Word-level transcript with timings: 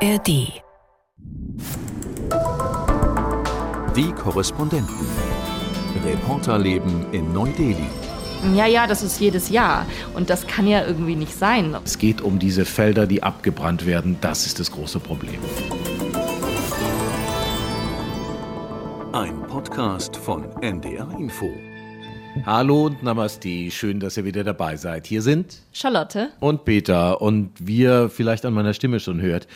ARD. 0.00 0.62
Die 3.96 4.12
Korrespondenten. 4.12 4.94
Reporterleben 6.04 7.06
in 7.10 7.32
Neu-Delhi. 7.32 7.88
Ja, 8.54 8.66
ja, 8.66 8.86
das 8.86 9.02
ist 9.02 9.18
jedes 9.18 9.48
Jahr. 9.48 9.86
Und 10.14 10.30
das 10.30 10.46
kann 10.46 10.68
ja 10.68 10.86
irgendwie 10.86 11.16
nicht 11.16 11.34
sein. 11.36 11.74
Es 11.84 11.98
geht 11.98 12.20
um 12.20 12.38
diese 12.38 12.64
Felder, 12.64 13.08
die 13.08 13.24
abgebrannt 13.24 13.86
werden. 13.86 14.18
Das 14.20 14.46
ist 14.46 14.60
das 14.60 14.70
große 14.70 15.00
Problem. 15.00 15.40
Ein 19.12 19.42
Podcast 19.48 20.16
von 20.16 20.44
NDR 20.62 21.10
Info. 21.18 21.50
Hallo 22.46 22.86
und 22.86 23.02
Namaste, 23.02 23.70
schön, 23.72 23.98
dass 23.98 24.16
ihr 24.16 24.24
wieder 24.24 24.44
dabei 24.44 24.76
seid. 24.76 25.08
Hier 25.08 25.22
sind 25.22 25.56
Charlotte 25.72 26.30
und 26.38 26.64
Peter 26.64 27.20
und 27.20 27.50
wie 27.58 27.78
ihr 27.78 28.08
vielleicht 28.10 28.44
an 28.44 28.54
meiner 28.54 28.74
Stimme 28.74 29.00
schon 29.00 29.20
hört, 29.20 29.48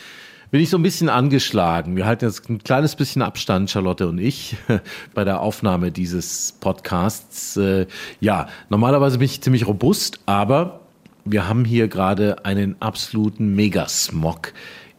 bin 0.53 0.61
ich 0.61 0.69
so 0.69 0.77
ein 0.77 0.83
bisschen 0.83 1.09
angeschlagen. 1.09 1.95
Wir 1.95 2.05
halten 2.05 2.25
jetzt 2.25 2.47
ein 2.47 2.59
kleines 2.59 2.95
bisschen 2.95 3.23
Abstand, 3.23 3.71
Charlotte 3.71 4.07
und 4.07 4.19
ich, 4.19 4.55
bei 5.15 5.23
der 5.23 5.39
Aufnahme 5.39 5.91
dieses 5.91 6.53
Podcasts. 6.59 7.57
Äh, 7.57 7.87
ja, 8.19 8.47
normalerweise 8.69 9.17
bin 9.17 9.25
ich 9.25 9.41
ziemlich 9.41 9.65
robust, 9.65 10.19
aber 10.27 10.81
wir 11.25 11.49
haben 11.49 11.65
hier 11.65 11.87
gerade 11.87 12.45
einen 12.45 12.75
absoluten 12.81 13.55
Megasmog 13.55 14.53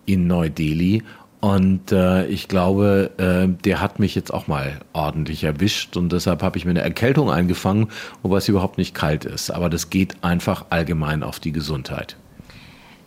in 0.07 0.27
Neu-Delhi 0.27 1.05
und 1.39 1.93
äh, 1.93 2.27
ich 2.27 2.49
glaube, 2.49 3.13
äh, 3.19 3.47
der 3.63 3.81
hat 3.81 4.01
mich 4.01 4.17
jetzt 4.17 4.35
auch 4.35 4.49
mal 4.49 4.81
ordentlich 4.93 5.45
erwischt 5.45 5.97
und 5.97 6.11
deshalb 6.11 6.43
habe 6.43 6.59
ich 6.59 6.65
mir 6.65 6.73
eine 6.73 6.83
Erkältung 6.83 7.31
eingefangen, 7.31 7.91
wobei 8.25 8.39
es 8.39 8.49
überhaupt 8.49 8.77
nicht 8.77 8.93
kalt 8.93 9.25
ist. 9.25 9.53
Aber 9.53 9.71
das 9.71 9.89
geht 9.89 10.17
einfach 10.25 10.65
allgemein 10.71 11.23
auf 11.23 11.39
die 11.39 11.53
Gesundheit. 11.53 12.17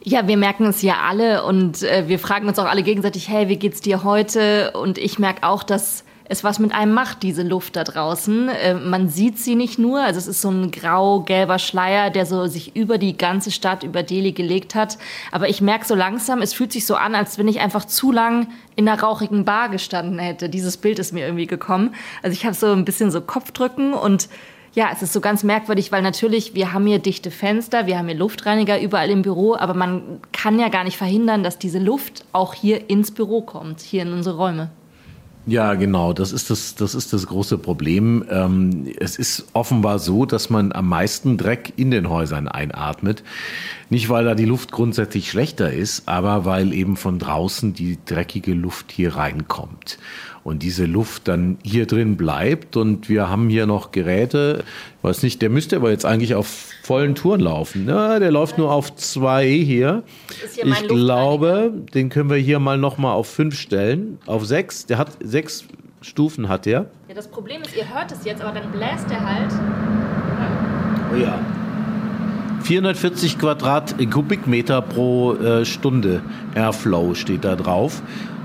Ja, 0.09 0.25
wir 0.25 0.37
merken 0.37 0.67
es 0.67 0.81
ja 0.83 1.01
alle 1.05 1.43
und 1.43 1.83
äh, 1.83 2.07
wir 2.07 2.17
fragen 2.17 2.47
uns 2.47 2.57
auch 2.59 2.65
alle 2.65 2.81
gegenseitig, 2.81 3.27
hey, 3.27 3.49
wie 3.49 3.57
geht's 3.57 3.81
dir 3.81 4.05
heute? 4.05 4.71
Und 4.71 4.97
ich 4.97 5.19
merke 5.19 5.43
auch, 5.43 5.63
dass 5.63 6.05
es 6.23 6.45
was 6.45 6.59
mit 6.59 6.73
einem 6.73 6.93
macht, 6.93 7.23
diese 7.23 7.43
Luft 7.43 7.75
da 7.75 7.83
draußen. 7.83 8.47
Äh, 8.47 8.75
man 8.75 9.09
sieht 9.09 9.37
sie 9.37 9.55
nicht 9.55 9.77
nur, 9.77 9.99
also 9.99 10.17
es 10.17 10.27
ist 10.27 10.41
so 10.41 10.49
ein 10.49 10.71
grau-gelber 10.71 11.59
Schleier, 11.59 12.09
der 12.09 12.25
so 12.25 12.47
sich 12.47 12.73
über 12.73 12.97
die 12.97 13.17
ganze 13.17 13.51
Stadt, 13.51 13.83
über 13.83 14.01
Delhi 14.01 14.31
gelegt 14.31 14.75
hat. 14.75 14.97
Aber 15.33 15.49
ich 15.49 15.59
merke 15.59 15.85
so 15.85 15.93
langsam, 15.93 16.41
es 16.41 16.53
fühlt 16.53 16.71
sich 16.71 16.85
so 16.85 16.95
an, 16.95 17.13
als 17.13 17.37
wenn 17.37 17.49
ich 17.49 17.59
einfach 17.59 17.83
zu 17.83 18.13
lang 18.13 18.47
in 18.77 18.87
einer 18.87 19.01
rauchigen 19.01 19.43
Bar 19.43 19.67
gestanden 19.67 20.19
hätte. 20.19 20.47
Dieses 20.47 20.77
Bild 20.77 20.99
ist 20.99 21.11
mir 21.11 21.25
irgendwie 21.25 21.47
gekommen. 21.47 21.93
Also 22.23 22.33
ich 22.33 22.45
habe 22.45 22.55
so 22.55 22.67
ein 22.67 22.85
bisschen 22.85 23.11
so 23.11 23.19
Kopfdrücken 23.19 23.91
und 23.91 24.29
ja, 24.77 24.91
es 24.93 25.01
ist 25.01 25.11
so 25.11 25.21
ganz 25.21 25.43
merkwürdig, 25.43 25.91
weil 25.91 26.03
natürlich, 26.03 26.53
wir 26.53 26.71
haben 26.71 26.85
hier 26.85 26.99
dichte 26.99 27.31
Fenster, 27.31 27.87
wir 27.87 27.97
haben 27.97 28.09
hier 28.09 28.15
Luftreiniger 28.15 28.79
überall 28.79 29.09
im 29.09 29.23
Büro, 29.23 29.55
aber 29.55 29.73
man 29.73 30.19
kann 30.31 30.59
ja 30.59 30.69
gar 30.69 30.83
nicht 30.83 30.97
verhindern, 30.97 31.41
dass 31.41 31.57
diese 31.57 31.79
Luft 31.79 32.25
auch 32.31 32.53
hier 32.53 32.87
ins 32.87 33.09
Büro 33.09 33.41
kommt, 33.41 33.81
hier 33.81 34.03
in 34.03 34.13
unsere 34.13 34.37
Räume. 34.37 34.69
Ja, 35.49 35.75
genau. 35.75 36.11
Das 36.11 36.33
ist 36.33 36.49
das, 36.49 36.75
das 36.75 36.93
ist 36.93 37.13
das 37.13 37.25
große 37.27 37.57
Problem. 37.57 38.25
Ähm, 38.29 38.91
es 38.99 39.17
ist 39.17 39.45
offenbar 39.53 39.97
so, 39.97 40.25
dass 40.25 40.49
man 40.49 40.73
am 40.73 40.89
meisten 40.89 41.37
Dreck 41.37 41.71
in 41.77 41.89
den 41.89 42.09
Häusern 42.09 42.49
einatmet. 42.49 43.23
Nicht, 43.89 44.09
weil 44.09 44.25
da 44.25 44.35
die 44.35 44.43
Luft 44.43 44.73
grundsätzlich 44.73 45.29
schlechter 45.31 45.71
ist, 45.71 46.09
aber 46.09 46.43
weil 46.43 46.73
eben 46.73 46.97
von 46.97 47.17
draußen 47.17 47.73
die 47.73 47.97
dreckige 48.05 48.53
Luft 48.53 48.91
hier 48.91 49.15
reinkommt 49.15 49.99
und 50.43 50.63
diese 50.63 50.85
Luft 50.85 51.29
dann 51.29 51.57
hier 51.63 51.85
drin 51.85 52.17
bleibt. 52.17 52.75
Und 52.75 53.07
wir 53.07 53.29
haben 53.29 53.47
hier 53.47 53.67
noch 53.67 53.93
Geräte, 53.93 54.65
ich 54.97 55.03
weiß 55.03 55.23
nicht, 55.23 55.41
der 55.41 55.49
müsste 55.49 55.77
aber 55.77 55.91
jetzt 55.91 56.05
eigentlich 56.05 56.35
auf 56.35 56.71
vollen 56.87 57.15
Touren 57.15 57.41
laufen. 57.41 57.85
Ja, 57.87 58.17
der 58.17 58.31
läuft 58.31 58.57
nur 58.57 58.71
auf 58.71 58.95
zwei 58.95 59.45
hier. 59.45 60.03
hier 60.55 60.65
ich 60.65 60.87
glaube, 60.87 61.73
den 61.93 62.07
können 62.07 62.29
wir 62.29 62.37
hier 62.37 62.59
mal 62.59 62.77
noch 62.77 62.97
mal 62.97 63.11
auf 63.11 63.27
fünf 63.27 63.59
stellen, 63.59 64.19
auf 64.25 64.45
sechs. 64.45 64.85
Der 64.85 64.97
hat 64.97 65.09
sechs 65.21 65.65
Stufen 66.01 66.47
hat 66.47 66.65
der. 66.65 66.85
Ja, 67.09 67.15
das 67.15 67.27
Problem 67.27 67.61
ist, 67.61 67.75
ihr 67.75 67.93
hört 67.93 68.11
es 68.13 68.23
jetzt, 68.23 68.41
aber 68.41 68.57
dann 68.57 68.71
bläst 68.71 69.11
er 69.11 69.21
halt. 69.21 69.51
Oh 71.13 71.17
ja. 71.17 71.37
440 72.63 73.37
Quadrat 73.37 73.95
Kubikmeter 74.09 74.81
pro 74.81 75.33
äh, 75.33 75.65
Stunde 75.65 76.21
Airflow 76.55 77.15
steht 77.15 77.43
da 77.43 77.57
drauf. 77.57 78.01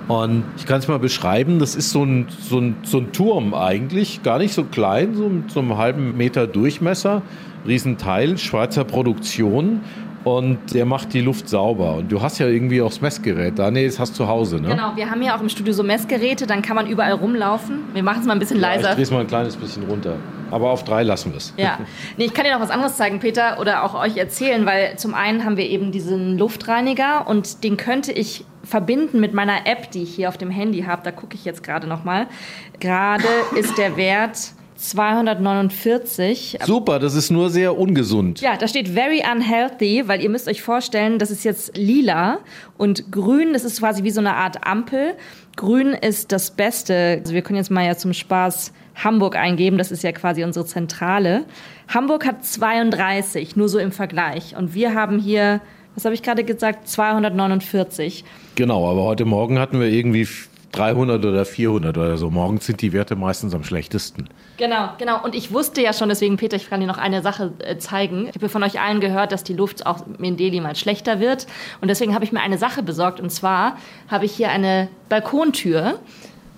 Und 0.08 0.44
ich 0.56 0.66
kann 0.66 0.80
es 0.80 0.88
mal 0.88 0.98
beschreiben, 0.98 1.60
das 1.60 1.76
ist 1.76 1.90
so 1.90 2.04
ein, 2.04 2.26
so, 2.40 2.58
ein, 2.58 2.76
so 2.82 2.98
ein 2.98 3.12
Turm 3.12 3.54
eigentlich, 3.54 4.22
gar 4.24 4.38
nicht 4.38 4.52
so 4.52 4.64
klein, 4.64 5.14
so 5.14 5.28
mit 5.28 5.50
so 5.50 5.60
einem 5.60 5.76
halben 5.76 6.16
Meter 6.16 6.48
Durchmesser, 6.48 7.22
Riesenteil, 7.66 8.38
Schweizer 8.38 8.84
Produktion 8.84 9.80
und 10.24 10.72
der 10.72 10.86
macht 10.86 11.12
die 11.14 11.20
Luft 11.20 11.48
sauber. 11.48 11.94
Und 11.96 12.10
du 12.12 12.22
hast 12.22 12.38
ja 12.38 12.46
irgendwie 12.46 12.80
auch 12.82 12.88
das 12.90 13.00
Messgerät 13.00 13.58
da. 13.58 13.70
Nee, 13.70 13.86
das 13.86 13.98
hast 13.98 14.12
du 14.12 14.18
zu 14.18 14.28
Hause, 14.28 14.60
ne? 14.60 14.68
Genau, 14.68 14.94
wir 14.94 15.10
haben 15.10 15.22
ja 15.22 15.36
auch 15.36 15.40
im 15.40 15.48
Studio 15.48 15.72
so 15.72 15.82
Messgeräte, 15.82 16.46
dann 16.46 16.62
kann 16.62 16.76
man 16.76 16.86
überall 16.86 17.12
rumlaufen. 17.12 17.80
Wir 17.92 18.02
machen 18.02 18.20
es 18.20 18.26
mal 18.26 18.34
ein 18.34 18.38
bisschen 18.38 18.60
leiser. 18.60 18.90
ich 18.90 18.94
drehe 18.94 19.02
es 19.02 19.10
mal 19.10 19.20
ein 19.20 19.26
kleines 19.26 19.56
bisschen 19.56 19.84
runter. 19.84 20.16
Aber 20.50 20.70
auf 20.70 20.84
drei 20.84 21.02
lassen 21.02 21.32
wir 21.32 21.38
es. 21.38 21.54
Ja. 21.56 21.78
Nee, 22.16 22.26
ich 22.26 22.34
kann 22.34 22.44
dir 22.44 22.52
noch 22.52 22.60
was 22.60 22.70
anderes 22.70 22.96
zeigen, 22.96 23.20
Peter, 23.20 23.58
oder 23.58 23.84
auch 23.84 23.94
euch 23.94 24.16
erzählen, 24.16 24.66
weil 24.66 24.96
zum 24.96 25.14
einen 25.14 25.44
haben 25.44 25.56
wir 25.56 25.68
eben 25.68 25.92
diesen 25.92 26.36
Luftreiniger 26.38 27.26
und 27.26 27.64
den 27.64 27.76
könnte 27.76 28.12
ich 28.12 28.44
verbinden 28.62 29.18
mit 29.18 29.32
meiner 29.32 29.66
App, 29.66 29.90
die 29.90 30.02
ich 30.02 30.14
hier 30.14 30.28
auf 30.28 30.36
dem 30.36 30.50
Handy 30.50 30.82
habe. 30.82 31.02
Da 31.02 31.10
gucke 31.10 31.34
ich 31.34 31.44
jetzt 31.44 31.62
gerade 31.62 31.86
noch 31.86 32.04
mal. 32.04 32.26
Gerade 32.80 33.24
ist 33.56 33.78
der 33.78 33.96
Wert 33.96 34.52
249. 34.82 36.58
Super, 36.64 36.98
das 36.98 37.14
ist 37.14 37.30
nur 37.30 37.50
sehr 37.50 37.78
ungesund. 37.78 38.40
Ja, 38.40 38.56
da 38.56 38.66
steht 38.66 38.88
very 38.88 39.22
unhealthy, 39.30 40.08
weil 40.08 40.20
ihr 40.20 40.28
müsst 40.28 40.48
euch 40.48 40.62
vorstellen, 40.62 41.18
das 41.18 41.30
ist 41.30 41.44
jetzt 41.44 41.76
lila 41.76 42.40
und 42.78 43.12
grün, 43.12 43.52
das 43.52 43.64
ist 43.64 43.78
quasi 43.78 44.02
wie 44.02 44.10
so 44.10 44.20
eine 44.20 44.34
Art 44.34 44.66
Ampel. 44.66 45.14
Grün 45.56 45.88
ist 45.88 46.32
das 46.32 46.50
Beste. 46.50 47.20
Also 47.20 47.34
wir 47.34 47.42
können 47.42 47.58
jetzt 47.58 47.70
mal 47.70 47.86
ja 47.86 47.96
zum 47.96 48.12
Spaß 48.12 48.72
Hamburg 48.96 49.36
eingeben, 49.36 49.78
das 49.78 49.90
ist 49.90 50.02
ja 50.02 50.12
quasi 50.12 50.44
unsere 50.44 50.66
Zentrale. 50.66 51.44
Hamburg 51.88 52.26
hat 52.26 52.44
32, 52.44 53.56
nur 53.56 53.68
so 53.68 53.78
im 53.78 53.92
Vergleich. 53.92 54.56
Und 54.56 54.74
wir 54.74 54.94
haben 54.94 55.18
hier, 55.18 55.60
was 55.94 56.04
habe 56.04 56.14
ich 56.14 56.22
gerade 56.22 56.44
gesagt, 56.44 56.88
249. 56.88 58.24
Genau, 58.54 58.90
aber 58.90 59.02
heute 59.04 59.24
Morgen 59.24 59.58
hatten 59.58 59.80
wir 59.80 59.86
irgendwie 59.86 60.26
300 60.72 61.24
oder 61.24 61.44
400 61.44 61.96
oder 61.96 62.16
so. 62.16 62.30
Morgens 62.30 62.66
sind 62.66 62.80
die 62.80 62.92
Werte 62.92 63.14
meistens 63.14 63.54
am 63.54 63.62
schlechtesten. 63.62 64.28
Genau, 64.56 64.90
genau. 64.98 65.22
Und 65.22 65.34
ich 65.34 65.52
wusste 65.52 65.82
ja 65.82 65.92
schon, 65.92 66.08
deswegen, 66.08 66.36
Peter, 66.38 66.56
ich 66.56 66.68
kann 66.68 66.80
dir 66.80 66.86
noch 66.86 66.98
eine 66.98 67.22
Sache 67.22 67.52
äh, 67.58 67.76
zeigen. 67.76 68.26
Ich 68.28 68.34
habe 68.34 68.48
von 68.48 68.62
euch 68.62 68.80
allen 68.80 69.00
gehört, 69.00 69.32
dass 69.32 69.44
die 69.44 69.54
Luft 69.54 69.86
auch 69.86 70.04
in 70.18 70.36
Delhi 70.36 70.60
mal 70.60 70.74
schlechter 70.74 71.20
wird. 71.20 71.46
Und 71.80 71.88
deswegen 71.88 72.14
habe 72.14 72.24
ich 72.24 72.32
mir 72.32 72.40
eine 72.40 72.58
Sache 72.58 72.82
besorgt. 72.82 73.20
Und 73.20 73.30
zwar 73.30 73.76
habe 74.08 74.24
ich 74.24 74.32
hier 74.32 74.50
eine 74.50 74.88
Balkontür. 75.08 75.98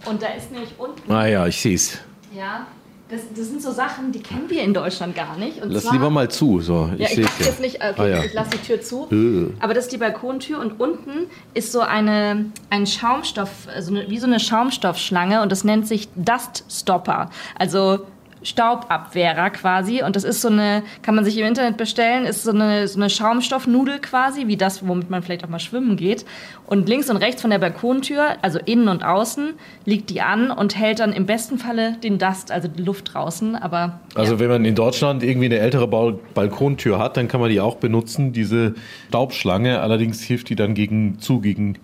Und 0.07 0.23
da 0.23 0.29
ist 0.29 0.53
nämlich 0.53 0.71
unten. 0.79 1.11
Ah 1.11 1.27
ja, 1.27 1.47
ich 1.47 1.61
sehe 1.61 1.75
es. 1.75 1.99
Ja, 2.33 2.67
das, 3.15 3.23
das, 3.37 3.49
sind 3.49 3.63
so 3.63 3.71
Sachen, 3.71 4.13
die 4.13 4.21
kennen 4.21 4.49
wir 4.49 4.63
in 4.63 4.75
Deutschland 4.75 5.15
gar 5.15 5.37
nicht. 5.37 5.63
Und 5.63 5.71
lass 5.71 5.85
zwar, 5.85 5.93
lieber 5.93 6.11
mal 6.11 6.31
zu. 6.31 6.61
So. 6.61 6.91
Ich 6.95 7.01
ja, 7.01 7.09
ich 7.11 7.17
lasse 7.19 7.43
jetzt 7.45 7.61
nicht, 7.61 7.77
okay, 7.77 7.95
ah, 7.97 8.07
ja. 8.07 8.25
ich 8.25 8.33
lasse 8.33 8.51
die 8.51 8.59
Tür 8.59 8.81
zu. 8.81 9.09
Äh. 9.11 9.53
Aber 9.61 9.75
das 9.75 9.85
ist 9.85 9.93
die 9.93 9.99
Balkontür 9.99 10.59
und 10.59 10.81
unten 10.81 11.27
ist 11.55 11.73
so 11.73 11.81
eine, 11.81 12.47
ein 12.71 12.87
Schaumstoff, 12.87 13.69
also 13.75 13.95
wie 13.95 14.19
so 14.19 14.27
eine 14.27 14.41
Schaumstoffschlange 14.41 15.43
und 15.43 15.53
das 15.53 15.65
nennt 15.65 15.87
sich 15.87 16.09
Dust 16.17 16.65
Stopper. 16.69 17.31
Also 17.59 18.01
Staubabwehrer 18.45 19.51
quasi. 19.51 20.03
Und 20.03 20.17
das 20.17 20.25
ist 20.25 20.41
so 20.41 20.49
eine, 20.49 20.83
kann 21.03 21.15
man 21.15 21.25
sich 21.25 21.37
im 21.39 21.47
Internet 21.47 21.77
bestellen, 21.77 22.25
ist 22.27 22.45
so 22.45 22.51
eine, 22.51 22.87
so 22.87 23.01
eine 23.01 23.11
Schaumstoffnudel 23.11 23.99
quasi, 23.99 24.47
wie 24.47 24.57
das, 24.57 24.87
womit 24.87 25.11
man 25.11 25.23
vielleicht 25.23 25.45
auch 25.45 25.49
mal 25.49 25.59
schwimmen 25.59 25.97
geht. 25.97 26.25
Und 26.67 26.89
links 26.89 27.11
und 27.11 27.17
rechts 27.17 27.43
von 27.43 27.51
der 27.51 27.59
Balkontür, 27.59 28.37
also 28.43 28.59
innen 28.65 28.89
und 28.89 29.03
außen, 29.03 29.55
liegt 29.85 30.11
die 30.11 30.21
an 30.21 30.51
und 30.51 30.79
hält 30.79 31.01
dann 31.01 31.13
im 31.13 31.27
besten 31.27 31.59
Falle 31.59 31.97
den 32.03 32.19
Dust, 32.19 32.53
also 32.53 32.69
die 32.69 32.83
Luft 32.83 33.15
draußen. 33.15 33.57
Aber, 33.57 33.77
ja. 33.77 34.01
Also 34.15 34.39
wenn 34.39 34.49
man 34.49 34.65
in 34.65 34.75
Deutschland 34.75 35.23
irgendwie 35.23 35.47
eine 35.47 35.59
ältere 35.59 35.89
Balkontür 35.89 36.99
hat, 36.99 37.17
dann 37.17 37.29
kann 37.29 37.41
man 37.41 37.51
die 37.51 37.61
auch 37.61 37.77
benutzen, 37.77 38.33
diese 38.33 38.75
Staubschlange. 39.09 39.81
Allerdings 39.81 40.23
hilft 40.23 40.49
die 40.51 40.57
dann 40.57 40.75
gegen 40.75 41.19
zu, 41.19 41.41
gegen 41.41 41.79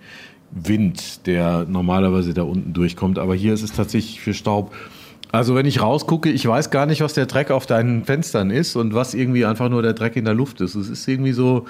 Wind, 0.50 1.26
der 1.26 1.66
normalerweise 1.68 2.34
da 2.34 2.42
unten 2.42 2.72
durchkommt. 2.72 3.18
Aber 3.18 3.34
hier 3.34 3.54
ist 3.54 3.62
es 3.62 3.72
tatsächlich 3.72 4.20
für 4.20 4.34
Staub 4.34 4.72
also 5.32 5.54
wenn 5.54 5.66
ich 5.66 5.80
rausgucke, 5.80 6.30
ich 6.30 6.46
weiß 6.46 6.70
gar 6.70 6.86
nicht, 6.86 7.00
was 7.00 7.14
der 7.14 7.26
Dreck 7.26 7.50
auf 7.50 7.66
deinen 7.66 8.04
Fenstern 8.04 8.50
ist 8.50 8.76
und 8.76 8.94
was 8.94 9.14
irgendwie 9.14 9.44
einfach 9.44 9.68
nur 9.68 9.82
der 9.82 9.92
Dreck 9.92 10.16
in 10.16 10.24
der 10.24 10.34
Luft 10.34 10.60
ist. 10.60 10.74
Es 10.74 10.88
ist 10.88 11.06
irgendwie 11.06 11.32
so 11.32 11.66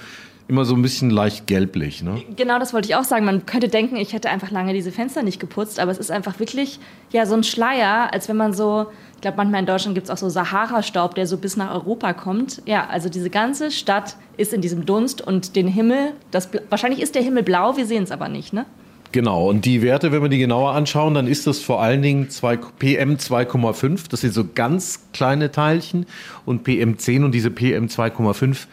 immer 0.50 0.64
so 0.64 0.74
ein 0.74 0.82
bisschen 0.82 1.10
leicht 1.10 1.46
gelblich. 1.46 2.02
Ne? 2.02 2.22
Genau, 2.36 2.58
das 2.58 2.74
wollte 2.74 2.88
ich 2.88 2.96
auch 2.96 3.04
sagen. 3.04 3.24
Man 3.24 3.46
könnte 3.46 3.68
denken, 3.68 3.94
ich 3.96 4.12
hätte 4.12 4.28
einfach 4.30 4.50
lange 4.50 4.74
diese 4.74 4.90
Fenster 4.90 5.22
nicht 5.22 5.38
geputzt, 5.38 5.78
aber 5.78 5.92
es 5.92 5.98
ist 5.98 6.10
einfach 6.10 6.40
wirklich 6.40 6.80
ja 7.12 7.24
so 7.24 7.34
ein 7.34 7.44
Schleier, 7.44 8.12
als 8.12 8.28
wenn 8.28 8.36
man 8.36 8.52
so, 8.52 8.86
ich 9.14 9.20
glaube, 9.20 9.36
manchmal 9.36 9.60
in 9.60 9.66
Deutschland 9.66 9.94
gibt 9.94 10.06
es 10.06 10.10
auch 10.10 10.16
so 10.16 10.28
Sahara-Staub, 10.28 11.14
der 11.14 11.28
so 11.28 11.38
bis 11.38 11.56
nach 11.56 11.72
Europa 11.72 12.12
kommt. 12.14 12.62
Ja, 12.66 12.88
also 12.88 13.08
diese 13.08 13.30
ganze 13.30 13.70
Stadt 13.70 14.16
ist 14.36 14.52
in 14.52 14.60
diesem 14.60 14.84
Dunst 14.86 15.22
und 15.24 15.54
den 15.54 15.68
Himmel, 15.68 16.14
das, 16.32 16.48
wahrscheinlich 16.68 17.00
ist 17.00 17.14
der 17.14 17.22
Himmel 17.22 17.44
blau, 17.44 17.76
wir 17.76 17.86
sehen 17.86 18.02
es 18.02 18.10
aber 18.10 18.28
nicht, 18.28 18.52
ne? 18.52 18.66
Genau, 19.12 19.48
und 19.48 19.64
die 19.64 19.82
Werte, 19.82 20.12
wenn 20.12 20.22
wir 20.22 20.28
die 20.28 20.38
genauer 20.38 20.72
anschauen, 20.72 21.14
dann 21.14 21.26
ist 21.26 21.46
das 21.46 21.58
vor 21.58 21.82
allen 21.82 22.00
Dingen 22.00 22.30
zwei, 22.30 22.56
PM 22.56 23.16
2,5, 23.16 24.08
das 24.08 24.20
sind 24.20 24.32
so 24.32 24.44
ganz 24.54 25.00
kleine 25.12 25.50
Teilchen, 25.50 26.06
und 26.46 26.62
PM 26.62 26.96
10 26.96 27.24
und 27.24 27.32
diese 27.32 27.50
PM 27.50 27.86
2,5, 27.86 28.66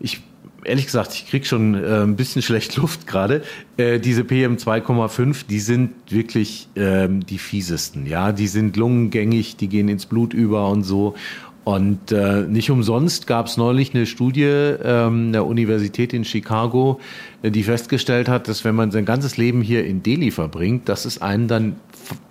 ich 0.00 0.20
ehrlich 0.64 0.86
gesagt, 0.86 1.14
ich 1.14 1.26
krieg 1.28 1.46
schon 1.46 1.74
äh, 1.74 2.02
ein 2.02 2.16
bisschen 2.16 2.42
schlecht 2.42 2.76
Luft 2.76 3.06
gerade. 3.06 3.42
Äh, 3.76 4.00
diese 4.00 4.24
PM 4.24 4.56
2,5, 4.56 5.46
die 5.48 5.60
sind 5.60 5.92
wirklich 6.10 6.68
ähm, 6.76 7.24
die 7.24 7.38
fiesesten. 7.38 8.06
Ja, 8.06 8.32
die 8.32 8.48
sind 8.48 8.76
lungengängig, 8.76 9.56
die 9.56 9.68
gehen 9.68 9.88
ins 9.88 10.06
Blut 10.06 10.34
über 10.34 10.68
und 10.68 10.82
so. 10.82 11.14
Und 11.64 12.12
äh, 12.12 12.42
nicht 12.42 12.70
umsonst 12.70 13.26
gab 13.26 13.46
es 13.46 13.58
neulich 13.58 13.94
eine 13.94 14.06
Studie 14.06 14.44
ähm, 14.44 15.32
der 15.32 15.44
Universität 15.44 16.14
in 16.14 16.24
Chicago, 16.24 16.98
äh, 17.42 17.50
die 17.50 17.62
festgestellt 17.62 18.28
hat, 18.28 18.48
dass 18.48 18.64
wenn 18.64 18.74
man 18.74 18.90
sein 18.90 19.04
ganzes 19.04 19.36
Leben 19.36 19.60
hier 19.60 19.84
in 19.84 20.02
Delhi 20.02 20.30
verbringt, 20.30 20.88
dass 20.88 21.04
es 21.04 21.20
einen 21.20 21.46
dann 21.46 21.76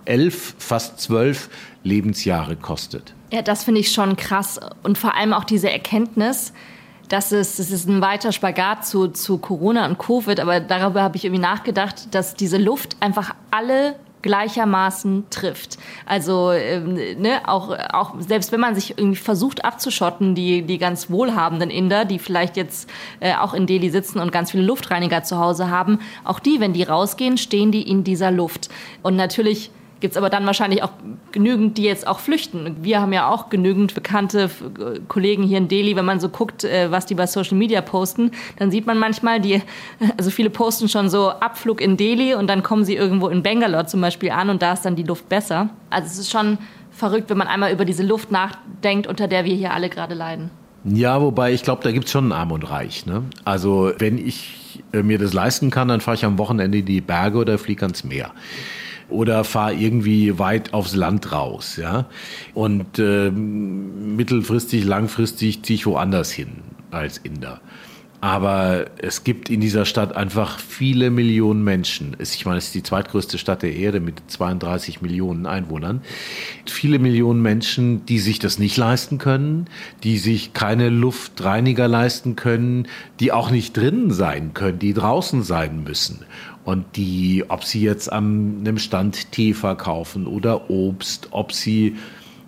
elf, 0.04 0.56
fast 0.58 1.00
zwölf 1.00 1.50
Lebensjahre 1.84 2.56
kostet. 2.56 3.14
Ja, 3.32 3.42
das 3.42 3.64
finde 3.64 3.80
ich 3.80 3.92
schon 3.92 4.16
krass. 4.16 4.58
Und 4.82 4.98
vor 4.98 5.14
allem 5.14 5.32
auch 5.32 5.44
diese 5.44 5.70
Erkenntnis, 5.70 6.52
dass 7.08 7.32
es, 7.32 7.58
es 7.58 7.70
ist 7.70 7.88
ein 7.88 8.00
weiter 8.00 8.32
Spagat 8.32 8.86
zu, 8.86 9.08
zu 9.08 9.38
Corona 9.38 9.86
und 9.86 9.98
Covid, 9.98 10.40
aber 10.40 10.60
darüber 10.60 11.02
habe 11.02 11.16
ich 11.16 11.24
irgendwie 11.24 11.42
nachgedacht, 11.42 12.14
dass 12.14 12.34
diese 12.34 12.58
Luft 12.58 12.96
einfach 13.00 13.34
alle 13.50 13.94
gleichermaßen 14.22 15.26
trifft. 15.30 15.78
Also 16.06 16.52
ähm, 16.52 16.94
ne, 16.94 17.40
auch, 17.46 17.76
auch 17.92 18.14
selbst 18.20 18.52
wenn 18.52 18.60
man 18.60 18.74
sich 18.74 18.98
irgendwie 18.98 19.16
versucht 19.16 19.64
abzuschotten, 19.64 20.34
die, 20.34 20.62
die 20.62 20.78
ganz 20.78 21.10
wohlhabenden 21.10 21.70
Inder, 21.70 22.04
die 22.04 22.18
vielleicht 22.18 22.56
jetzt 22.56 22.90
äh, 23.20 23.34
auch 23.34 23.54
in 23.54 23.66
Delhi 23.66 23.90
sitzen 23.90 24.18
und 24.18 24.32
ganz 24.32 24.50
viele 24.50 24.64
Luftreiniger 24.64 25.22
zu 25.22 25.38
Hause 25.38 25.70
haben, 25.70 26.00
auch 26.24 26.40
die, 26.40 26.60
wenn 26.60 26.72
die 26.72 26.82
rausgehen, 26.82 27.38
stehen 27.38 27.72
die 27.72 27.88
in 27.88 28.04
dieser 28.04 28.30
Luft. 28.30 28.68
Und 29.02 29.16
natürlich 29.16 29.70
gibt 30.00 30.12
es 30.12 30.16
aber 30.16 30.30
dann 30.30 30.46
wahrscheinlich 30.46 30.82
auch 30.82 30.92
genügend, 31.32 31.78
die 31.78 31.82
jetzt 31.82 32.06
auch 32.06 32.20
flüchten. 32.20 32.76
Wir 32.80 33.00
haben 33.00 33.12
ja 33.12 33.28
auch 33.28 33.48
genügend 33.48 33.94
bekannte 33.94 34.50
Kollegen 35.08 35.42
hier 35.42 35.58
in 35.58 35.68
Delhi. 35.68 35.96
Wenn 35.96 36.04
man 36.04 36.20
so 36.20 36.28
guckt, 36.28 36.64
äh, 36.64 36.90
was 36.90 37.06
die 37.06 37.14
bei 37.14 37.26
Social 37.26 37.56
Media 37.56 37.80
posten, 37.80 38.30
dann 38.56 38.70
sieht 38.70 38.86
man 38.86 38.98
manchmal, 38.98 39.40
die, 39.40 39.62
also 40.16 40.30
viele 40.30 40.50
posten 40.50 40.88
schon 40.88 41.08
so 41.08 41.30
Abflug 41.30 41.80
in 41.80 41.96
Delhi 41.96 42.34
und 42.34 42.46
dann 42.48 42.62
kommen 42.62 42.84
sie 42.84 42.94
irgendwo 42.94 43.28
in 43.28 43.42
Bangalore 43.42 43.86
zum 43.86 44.00
Beispiel 44.00 44.30
an 44.30 44.50
und 44.50 44.62
da 44.62 44.72
ist 44.74 44.84
dann 44.84 44.96
die 44.96 45.02
Luft 45.02 45.28
besser. 45.28 45.70
Also 45.90 46.06
es 46.06 46.18
ist 46.18 46.30
schon 46.30 46.58
verrückt, 46.90 47.30
wenn 47.30 47.38
man 47.38 47.48
einmal 47.48 47.72
über 47.72 47.84
diese 47.84 48.02
Luft 48.02 48.30
nachdenkt, 48.30 49.06
unter 49.06 49.28
der 49.28 49.44
wir 49.44 49.54
hier 49.54 49.72
alle 49.72 49.88
gerade 49.88 50.14
leiden. 50.14 50.50
Ja, 50.84 51.20
wobei 51.20 51.52
ich 51.52 51.64
glaube, 51.64 51.82
da 51.82 51.90
gibt 51.92 52.06
es 52.06 52.12
schon 52.12 52.32
Arm 52.32 52.52
und 52.52 52.62
Reich. 52.70 53.04
Ne? 53.04 53.24
Also 53.44 53.92
wenn 53.98 54.16
ich 54.16 54.82
äh, 54.92 55.02
mir 55.02 55.18
das 55.18 55.32
leisten 55.32 55.70
kann, 55.70 55.88
dann 55.88 56.00
fahre 56.00 56.16
ich 56.16 56.24
am 56.24 56.38
Wochenende 56.38 56.78
in 56.78 56.86
die 56.86 57.00
Berge 57.00 57.38
oder 57.38 57.58
fliege 57.58 57.82
ans 57.82 58.04
Meer 58.04 58.32
oder 59.08 59.44
fahr 59.44 59.72
irgendwie 59.72 60.38
weit 60.38 60.74
aufs 60.74 60.94
Land 60.94 61.32
raus, 61.32 61.76
ja. 61.76 62.06
Und 62.54 62.98
äh, 62.98 63.30
mittelfristig, 63.30 64.84
langfristig 64.84 65.62
ziehe 65.62 65.76
ich 65.76 65.86
woanders 65.86 66.30
hin 66.30 66.48
als 66.90 67.18
Inder. 67.18 67.60
Aber 68.20 68.86
es 68.98 69.22
gibt 69.22 69.48
in 69.48 69.60
dieser 69.60 69.84
Stadt 69.84 70.16
einfach 70.16 70.58
viele 70.58 71.10
Millionen 71.10 71.62
Menschen. 71.62 72.16
Ich 72.18 72.44
meine, 72.44 72.58
es 72.58 72.66
ist 72.66 72.74
die 72.74 72.82
zweitgrößte 72.82 73.38
Stadt 73.38 73.62
der 73.62 73.76
Erde 73.76 74.00
mit 74.00 74.20
32 74.26 75.00
Millionen 75.02 75.46
Einwohnern. 75.46 76.02
Viele 76.66 76.98
Millionen 76.98 77.42
Menschen, 77.42 78.06
die 78.06 78.18
sich 78.18 78.40
das 78.40 78.58
nicht 78.58 78.76
leisten 78.76 79.18
können, 79.18 79.66
die 80.02 80.18
sich 80.18 80.52
keine 80.52 80.88
Luftreiniger 80.88 81.86
leisten 81.86 82.34
können, 82.34 82.88
die 83.20 83.30
auch 83.30 83.52
nicht 83.52 83.76
drinnen 83.76 84.10
sein 84.10 84.52
können, 84.52 84.80
die 84.80 84.94
draußen 84.94 85.44
sein 85.44 85.84
müssen. 85.84 86.24
Und 86.64 86.96
die, 86.96 87.44
ob 87.48 87.62
sie 87.62 87.82
jetzt 87.82 88.12
an 88.12 88.56
einem 88.60 88.78
Stand 88.78 89.30
Tee 89.30 89.54
verkaufen 89.54 90.26
oder 90.26 90.70
Obst, 90.70 91.28
ob 91.30 91.52
sie 91.52 91.96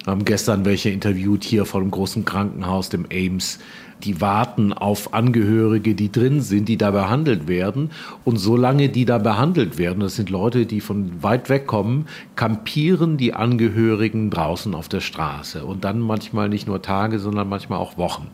haben 0.06 0.24
gestern 0.24 0.64
welche 0.64 0.90
interviewt 0.90 1.44
hier 1.44 1.64
vor 1.64 1.80
dem 1.80 1.90
großen 1.90 2.24
Krankenhaus, 2.24 2.88
dem 2.88 3.06
Ames, 3.12 3.60
die 4.04 4.20
warten 4.20 4.72
auf 4.72 5.14
Angehörige, 5.14 5.94
die 5.94 6.10
drin 6.10 6.40
sind, 6.40 6.68
die 6.68 6.76
da 6.76 6.90
behandelt 6.90 7.48
werden. 7.48 7.90
Und 8.24 8.36
solange 8.36 8.88
die 8.88 9.04
da 9.04 9.18
behandelt 9.18 9.78
werden, 9.78 10.00
das 10.00 10.16
sind 10.16 10.30
Leute, 10.30 10.66
die 10.66 10.80
von 10.80 11.22
weit 11.22 11.48
weg 11.48 11.66
kommen, 11.66 12.06
kampieren 12.36 13.16
die 13.16 13.34
Angehörigen 13.34 14.30
draußen 14.30 14.74
auf 14.74 14.88
der 14.88 15.00
Straße. 15.00 15.64
Und 15.64 15.84
dann 15.84 16.00
manchmal 16.00 16.48
nicht 16.48 16.66
nur 16.66 16.82
Tage, 16.82 17.18
sondern 17.18 17.48
manchmal 17.48 17.78
auch 17.78 17.98
Wochen. 17.98 18.28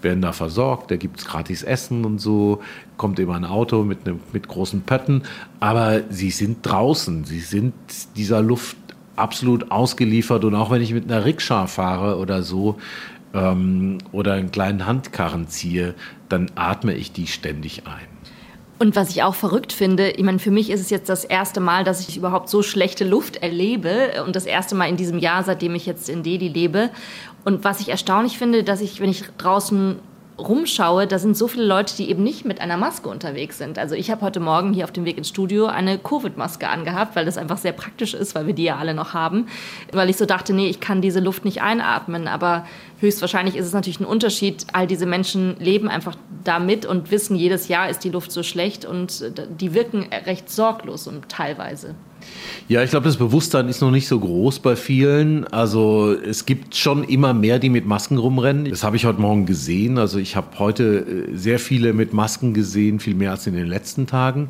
Werden 0.00 0.22
da 0.22 0.32
versorgt, 0.32 0.90
da 0.90 0.96
gibt's 0.96 1.24
gratis 1.24 1.62
Essen 1.62 2.04
und 2.04 2.20
so, 2.20 2.60
kommt 2.96 3.18
immer 3.18 3.34
ein 3.34 3.44
Auto 3.44 3.84
mit, 3.84 4.06
ne, 4.06 4.18
mit 4.32 4.48
großen 4.48 4.82
Pötten. 4.82 5.22
Aber 5.60 6.02
sie 6.10 6.30
sind 6.30 6.58
draußen, 6.62 7.24
sie 7.24 7.40
sind 7.40 7.74
dieser 8.16 8.42
Luft 8.42 8.76
absolut 9.16 9.70
ausgeliefert 9.70 10.44
und 10.44 10.54
auch 10.54 10.70
wenn 10.70 10.82
ich 10.82 10.94
mit 10.94 11.04
einer 11.04 11.24
Rikscha 11.24 11.66
fahre 11.66 12.18
oder 12.18 12.42
so, 12.42 12.78
ähm, 13.34 13.98
oder 14.12 14.34
einen 14.34 14.50
kleinen 14.50 14.86
Handkarren 14.86 15.48
ziehe, 15.48 15.94
dann 16.28 16.50
atme 16.54 16.94
ich 16.94 17.12
die 17.12 17.26
ständig 17.26 17.86
ein. 17.86 18.12
Und 18.78 18.96
was 18.96 19.10
ich 19.10 19.22
auch 19.22 19.36
verrückt 19.36 19.72
finde, 19.72 20.10
ich 20.10 20.24
meine, 20.24 20.40
für 20.40 20.50
mich 20.50 20.68
ist 20.68 20.80
es 20.80 20.90
jetzt 20.90 21.08
das 21.08 21.24
erste 21.24 21.60
Mal, 21.60 21.84
dass 21.84 22.08
ich 22.08 22.16
überhaupt 22.16 22.48
so 22.48 22.62
schlechte 22.62 23.04
Luft 23.04 23.36
erlebe 23.36 24.24
und 24.26 24.34
das 24.34 24.44
erste 24.44 24.74
Mal 24.74 24.88
in 24.88 24.96
diesem 24.96 25.18
Jahr, 25.18 25.44
seitdem 25.44 25.76
ich 25.76 25.86
jetzt 25.86 26.08
in 26.08 26.24
Delhi 26.24 26.48
lebe. 26.48 26.90
Und 27.44 27.62
was 27.62 27.78
ich 27.78 27.90
erstaunlich 27.90 28.38
finde, 28.38 28.64
dass 28.64 28.80
ich, 28.80 29.00
wenn 29.00 29.10
ich 29.10 29.22
draußen 29.38 30.00
rumschaue, 30.38 31.06
da 31.06 31.18
sind 31.18 31.36
so 31.36 31.48
viele 31.48 31.64
Leute, 31.64 31.96
die 31.96 32.08
eben 32.10 32.22
nicht 32.22 32.44
mit 32.44 32.60
einer 32.60 32.76
Maske 32.76 33.08
unterwegs 33.08 33.58
sind. 33.58 33.78
Also 33.78 33.94
ich 33.94 34.10
habe 34.10 34.22
heute 34.22 34.40
Morgen 34.40 34.72
hier 34.72 34.84
auf 34.84 34.92
dem 34.92 35.04
Weg 35.04 35.18
ins 35.18 35.28
Studio 35.28 35.66
eine 35.66 35.98
Covid-Maske 35.98 36.68
angehabt, 36.68 37.16
weil 37.16 37.24
das 37.24 37.38
einfach 37.38 37.58
sehr 37.58 37.72
praktisch 37.72 38.14
ist, 38.14 38.34
weil 38.34 38.46
wir 38.46 38.54
die 38.54 38.64
ja 38.64 38.76
alle 38.76 38.94
noch 38.94 39.14
haben. 39.14 39.46
Weil 39.92 40.10
ich 40.10 40.16
so 40.16 40.26
dachte, 40.26 40.52
nee, 40.52 40.68
ich 40.68 40.80
kann 40.80 41.02
diese 41.02 41.20
Luft 41.20 41.44
nicht 41.44 41.62
einatmen. 41.62 42.28
Aber 42.28 42.66
höchstwahrscheinlich 43.00 43.56
ist 43.56 43.66
es 43.66 43.72
natürlich 43.72 44.00
ein 44.00 44.06
Unterschied. 44.06 44.66
All 44.72 44.86
diese 44.86 45.06
Menschen 45.06 45.56
leben 45.58 45.88
einfach 45.88 46.16
damit 46.44 46.86
und 46.86 47.10
wissen, 47.10 47.36
jedes 47.36 47.68
Jahr 47.68 47.90
ist 47.90 48.04
die 48.04 48.10
Luft 48.10 48.32
so 48.32 48.42
schlecht 48.42 48.84
und 48.84 49.24
die 49.60 49.74
wirken 49.74 50.06
recht 50.26 50.50
sorglos 50.50 51.06
und 51.06 51.28
teilweise. 51.28 51.94
Ja, 52.68 52.82
ich 52.82 52.90
glaube, 52.90 53.06
das 53.06 53.16
Bewusstsein 53.16 53.68
ist 53.68 53.80
noch 53.80 53.90
nicht 53.90 54.08
so 54.08 54.18
groß 54.18 54.60
bei 54.60 54.76
vielen. 54.76 55.46
Also 55.48 56.14
es 56.14 56.46
gibt 56.46 56.74
schon 56.76 57.04
immer 57.04 57.34
mehr, 57.34 57.58
die 57.58 57.68
mit 57.68 57.86
Masken 57.86 58.18
rumrennen. 58.18 58.70
Das 58.70 58.84
habe 58.84 58.96
ich 58.96 59.04
heute 59.04 59.20
Morgen 59.20 59.46
gesehen. 59.46 59.98
Also 59.98 60.18
ich 60.18 60.36
habe 60.36 60.58
heute 60.58 61.28
äh, 61.32 61.36
sehr 61.36 61.58
viele 61.58 61.92
mit 61.92 62.12
Masken 62.12 62.54
gesehen, 62.54 63.00
viel 63.00 63.14
mehr 63.14 63.32
als 63.32 63.46
in 63.46 63.54
den 63.54 63.66
letzten 63.66 64.06
Tagen. 64.06 64.48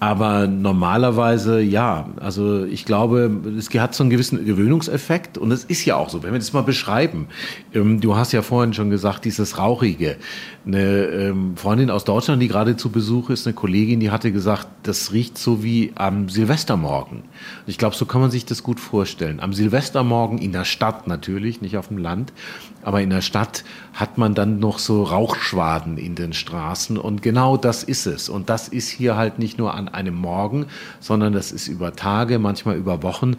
Aber 0.00 0.46
normalerweise 0.46 1.60
ja. 1.60 2.08
Also 2.16 2.64
ich 2.64 2.86
glaube, 2.86 3.30
es 3.58 3.68
hat 3.74 3.94
so 3.94 4.02
einen 4.02 4.08
gewissen 4.08 4.46
Gewöhnungseffekt 4.46 5.36
und 5.36 5.52
es 5.52 5.64
ist 5.64 5.84
ja 5.84 5.96
auch 5.96 6.08
so. 6.08 6.22
Wenn 6.22 6.32
wir 6.32 6.38
das 6.38 6.54
mal 6.54 6.62
beschreiben, 6.62 7.28
ähm, 7.74 8.00
du 8.00 8.16
hast 8.16 8.32
ja 8.32 8.40
vorhin 8.40 8.72
schon 8.72 8.88
gesagt, 8.88 9.26
dieses 9.26 9.58
Rauchige. 9.58 10.16
Eine 10.66 11.04
ähm, 11.04 11.56
Freundin 11.56 11.90
aus 11.90 12.04
Deutschland, 12.04 12.40
die 12.40 12.48
gerade 12.48 12.78
zu 12.78 12.88
Besuch 12.88 13.28
ist, 13.28 13.46
eine 13.46 13.52
Kollegin, 13.52 14.00
die 14.00 14.10
hatte 14.10 14.32
gesagt, 14.32 14.68
das 14.84 15.12
riecht 15.12 15.36
so 15.36 15.62
wie 15.62 15.92
am 15.96 16.30
Silvestermorgen. 16.30 17.24
Ich 17.66 17.76
glaube, 17.76 17.94
so 17.94 18.06
kann 18.06 18.22
man 18.22 18.30
sich 18.30 18.46
das 18.46 18.62
gut 18.62 18.80
vorstellen. 18.80 19.38
Am 19.40 19.52
Silvestermorgen 19.52 20.38
in 20.38 20.52
der 20.52 20.64
Stadt 20.64 21.08
natürlich, 21.08 21.60
nicht 21.60 21.76
auf 21.76 21.88
dem 21.88 21.98
Land, 21.98 22.32
aber 22.82 23.02
in 23.02 23.10
der 23.10 23.20
Stadt 23.20 23.64
hat 23.92 24.16
man 24.16 24.34
dann 24.34 24.60
noch 24.60 24.78
so 24.78 25.02
Rauchschwaden 25.02 25.98
in 25.98 26.14
den 26.14 26.32
Straßen 26.32 26.96
und 26.96 27.20
genau 27.20 27.58
das 27.58 27.82
ist 27.82 28.06
es. 28.06 28.30
Und 28.30 28.48
das 28.48 28.68
ist 28.68 28.88
hier 28.88 29.16
halt 29.16 29.38
nicht 29.38 29.58
nur 29.58 29.74
an 29.74 29.89
einem 29.92 30.14
Morgen, 30.14 30.66
sondern 31.00 31.32
das 31.32 31.52
ist 31.52 31.68
über 31.68 31.94
Tage, 31.94 32.38
manchmal 32.38 32.76
über 32.76 33.02
Wochen. 33.02 33.36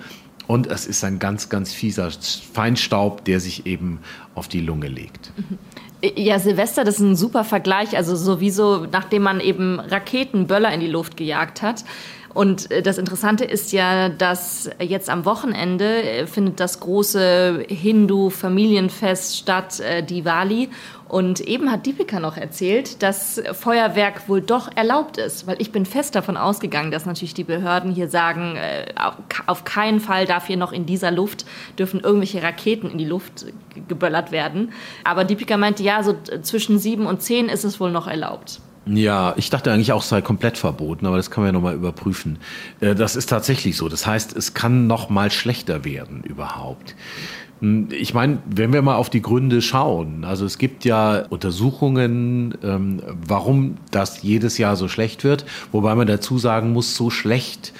Und 0.48 0.67
es 0.67 0.86
ist 0.86 1.03
ein 1.03 1.20
ganz, 1.20 1.50
ganz 1.50 1.72
fieser 1.72 2.10
Feinstaub, 2.53 3.24
der 3.25 3.39
sich 3.39 3.65
eben 3.65 4.00
auf 4.36 4.48
die 4.48 4.60
Lunge 4.60 4.88
legt. 4.88 5.31
Ja, 6.03 6.39
Silvester, 6.39 6.84
das 6.84 6.96
ist 6.96 7.01
ein 7.01 7.15
super 7.15 7.43
Vergleich. 7.43 7.96
Also 7.96 8.15
sowieso, 8.15 8.88
nachdem 8.91 9.22
man 9.22 9.39
eben 9.39 9.79
Raketenböller 9.79 10.74
in 10.74 10.79
die 10.79 10.88
Luft 10.88 11.15
gejagt 11.15 11.62
hat, 11.62 11.86
und 12.33 12.71
äh, 12.71 12.81
das 12.81 12.97
Interessante 12.97 13.43
ist 13.43 13.71
ja, 13.71 14.09
dass 14.09 14.69
jetzt 14.79 15.09
am 15.09 15.25
Wochenende 15.25 16.03
äh, 16.03 16.27
findet 16.27 16.59
das 16.59 16.79
große 16.79 17.65
Hindu-Familienfest 17.67 19.38
statt, 19.38 19.79
äh, 19.79 20.03
Diwali. 20.03 20.69
Und 21.09 21.41
eben 21.41 21.69
hat 21.69 21.85
Deepika 21.85 22.21
noch 22.21 22.38
erzählt, 22.38 23.03
dass 23.03 23.41
Feuerwerk 23.51 24.29
wohl 24.29 24.39
doch 24.39 24.69
erlaubt 24.73 25.17
ist, 25.17 25.45
weil 25.45 25.61
ich 25.61 25.73
bin 25.73 25.85
fest 25.85 26.15
davon 26.15 26.38
ausgegangen, 26.38 26.89
dass 26.89 27.05
natürlich 27.05 27.33
die 27.33 27.43
Behörden 27.43 27.91
hier 27.91 28.07
sagen, 28.07 28.57
auf 29.45 29.65
keinen 29.65 30.00
Fall 30.00 30.25
darf 30.25 30.47
hier 30.47 30.55
noch 30.55 30.71
in 30.71 30.85
dieser 30.85 31.11
Luft 31.11 31.45
dürfen 31.77 32.00
irgendwelche 32.00 32.41
Raketen 32.41 32.89
in 32.89 32.97
die 32.97 33.03
Luft 33.03 33.47
geböllert 33.89 34.31
werden. 34.31 34.71
Aber 35.03 35.25
Deepika 35.25 35.57
meinte, 35.57 35.83
ja, 35.83 36.01
so 36.01 36.15
zwischen 36.43 36.79
sieben 36.79 37.05
und 37.05 37.21
zehn 37.21 37.50
ist 37.50 37.65
es 37.65 37.81
wohl 37.81 37.91
noch 37.91 38.07
erlaubt. 38.07 38.61
Ja, 38.85 39.35
ich 39.38 39.50
dachte 39.51 39.71
eigentlich 39.71 39.91
auch, 39.91 40.01
es 40.01 40.09
sei 40.09 40.21
komplett 40.21 40.57
verboten, 40.57 41.05
aber 41.05 41.17
das 41.17 41.29
kann 41.29 41.43
man 41.43 41.50
ja 41.50 41.51
nochmal 41.53 41.75
überprüfen. 41.75 42.39
Äh, 42.79 42.95
das 42.95 43.15
ist 43.15 43.27
tatsächlich 43.27 43.77
so. 43.77 43.89
Das 43.89 44.07
heißt, 44.07 44.35
es 44.35 44.53
kann 44.53 44.88
noch 44.88 45.09
mal 45.09 45.29
schlechter 45.29 45.85
werden 45.85 46.23
überhaupt. 46.23 46.95
Hm, 47.59 47.89
ich 47.91 48.15
meine, 48.15 48.39
wenn 48.47 48.73
wir 48.73 48.81
mal 48.81 48.95
auf 48.95 49.11
die 49.11 49.21
Gründe 49.21 49.61
schauen, 49.61 50.23
also 50.25 50.45
es 50.45 50.57
gibt 50.57 50.83
ja 50.83 51.25
Untersuchungen, 51.29 52.57
ähm, 52.63 53.03
warum 53.27 53.77
das 53.91 54.23
jedes 54.23 54.57
Jahr 54.57 54.75
so 54.75 54.88
schlecht 54.88 55.23
wird, 55.23 55.45
wobei 55.71 55.93
man 55.93 56.07
dazu 56.07 56.39
sagen 56.39 56.73
muss, 56.73 56.95
so 56.95 57.11
schlecht 57.11 57.73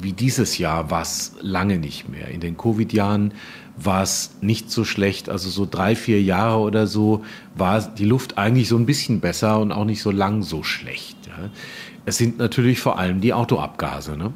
wie 0.00 0.12
dieses 0.12 0.58
Jahr 0.58 0.90
war 0.90 1.02
es 1.02 1.34
lange 1.40 1.78
nicht 1.78 2.08
mehr. 2.08 2.28
In 2.28 2.40
den 2.40 2.56
Covid-Jahren 2.56 3.32
war 3.76 4.02
es 4.02 4.30
nicht 4.40 4.70
so 4.70 4.84
schlecht. 4.84 5.28
Also 5.28 5.50
so 5.50 5.66
drei, 5.70 5.94
vier 5.94 6.22
Jahre 6.22 6.58
oder 6.58 6.86
so 6.86 7.24
war 7.54 7.80
die 7.80 8.04
Luft 8.04 8.38
eigentlich 8.38 8.68
so 8.68 8.76
ein 8.76 8.86
bisschen 8.86 9.20
besser 9.20 9.60
und 9.60 9.72
auch 9.72 9.84
nicht 9.84 10.02
so 10.02 10.10
lang 10.10 10.42
so 10.42 10.62
schlecht. 10.62 11.16
Ja. 11.26 11.50
Es 12.04 12.16
sind 12.16 12.38
natürlich 12.38 12.80
vor 12.80 12.98
allem 12.98 13.20
die 13.20 13.32
Autoabgase. 13.32 14.16
Ne? 14.16 14.32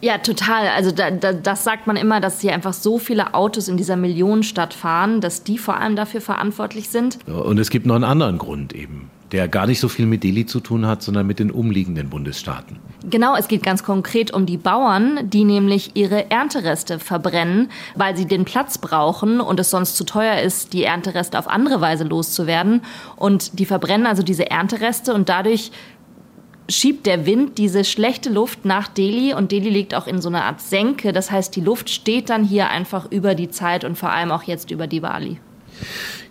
Ja, 0.00 0.18
total. 0.18 0.68
Also 0.68 0.90
da, 0.90 1.10
da, 1.10 1.32
das 1.32 1.64
sagt 1.64 1.86
man 1.86 1.96
immer, 1.96 2.20
dass 2.20 2.40
hier 2.40 2.52
einfach 2.52 2.72
so 2.72 2.98
viele 2.98 3.34
Autos 3.34 3.68
in 3.68 3.76
dieser 3.76 3.96
Millionenstadt 3.96 4.74
fahren, 4.74 5.20
dass 5.20 5.44
die 5.44 5.58
vor 5.58 5.78
allem 5.78 5.96
dafür 5.96 6.20
verantwortlich 6.20 6.88
sind. 6.88 7.18
Und 7.26 7.58
es 7.58 7.70
gibt 7.70 7.86
noch 7.86 7.94
einen 7.94 8.04
anderen 8.04 8.38
Grund 8.38 8.72
eben 8.72 9.10
der 9.32 9.48
gar 9.48 9.66
nicht 9.66 9.80
so 9.80 9.88
viel 9.88 10.06
mit 10.06 10.22
Delhi 10.22 10.46
zu 10.46 10.60
tun 10.60 10.86
hat, 10.86 11.02
sondern 11.02 11.26
mit 11.26 11.38
den 11.38 11.50
umliegenden 11.50 12.08
Bundesstaaten. 12.10 12.78
Genau, 13.08 13.36
es 13.36 13.48
geht 13.48 13.62
ganz 13.62 13.82
konkret 13.82 14.32
um 14.32 14.46
die 14.46 14.56
Bauern, 14.56 15.30
die 15.30 15.44
nämlich 15.44 15.92
ihre 15.94 16.30
Erntereste 16.30 16.98
verbrennen, 16.98 17.70
weil 17.94 18.16
sie 18.16 18.26
den 18.26 18.44
Platz 18.44 18.78
brauchen 18.78 19.40
und 19.40 19.60
es 19.60 19.70
sonst 19.70 19.96
zu 19.96 20.04
teuer 20.04 20.40
ist, 20.40 20.72
die 20.72 20.84
Erntereste 20.84 21.38
auf 21.38 21.48
andere 21.48 21.80
Weise 21.80 22.04
loszuwerden. 22.04 22.82
Und 23.16 23.58
die 23.58 23.66
verbrennen 23.66 24.06
also 24.06 24.22
diese 24.22 24.50
Erntereste 24.50 25.14
und 25.14 25.28
dadurch 25.28 25.70
schiebt 26.68 27.06
der 27.06 27.26
Wind 27.26 27.58
diese 27.58 27.84
schlechte 27.84 28.30
Luft 28.30 28.64
nach 28.64 28.88
Delhi 28.88 29.34
und 29.34 29.52
Delhi 29.52 29.70
liegt 29.70 29.94
auch 29.94 30.06
in 30.06 30.20
so 30.20 30.28
einer 30.28 30.44
Art 30.44 30.60
Senke. 30.60 31.12
Das 31.12 31.30
heißt, 31.30 31.54
die 31.54 31.60
Luft 31.60 31.90
steht 31.90 32.30
dann 32.30 32.44
hier 32.44 32.70
einfach 32.70 33.10
über 33.10 33.34
die 33.34 33.50
Zeit 33.50 33.84
und 33.84 33.96
vor 33.96 34.10
allem 34.10 34.32
auch 34.32 34.42
jetzt 34.42 34.70
über 34.70 34.86
Diwali. 34.86 35.38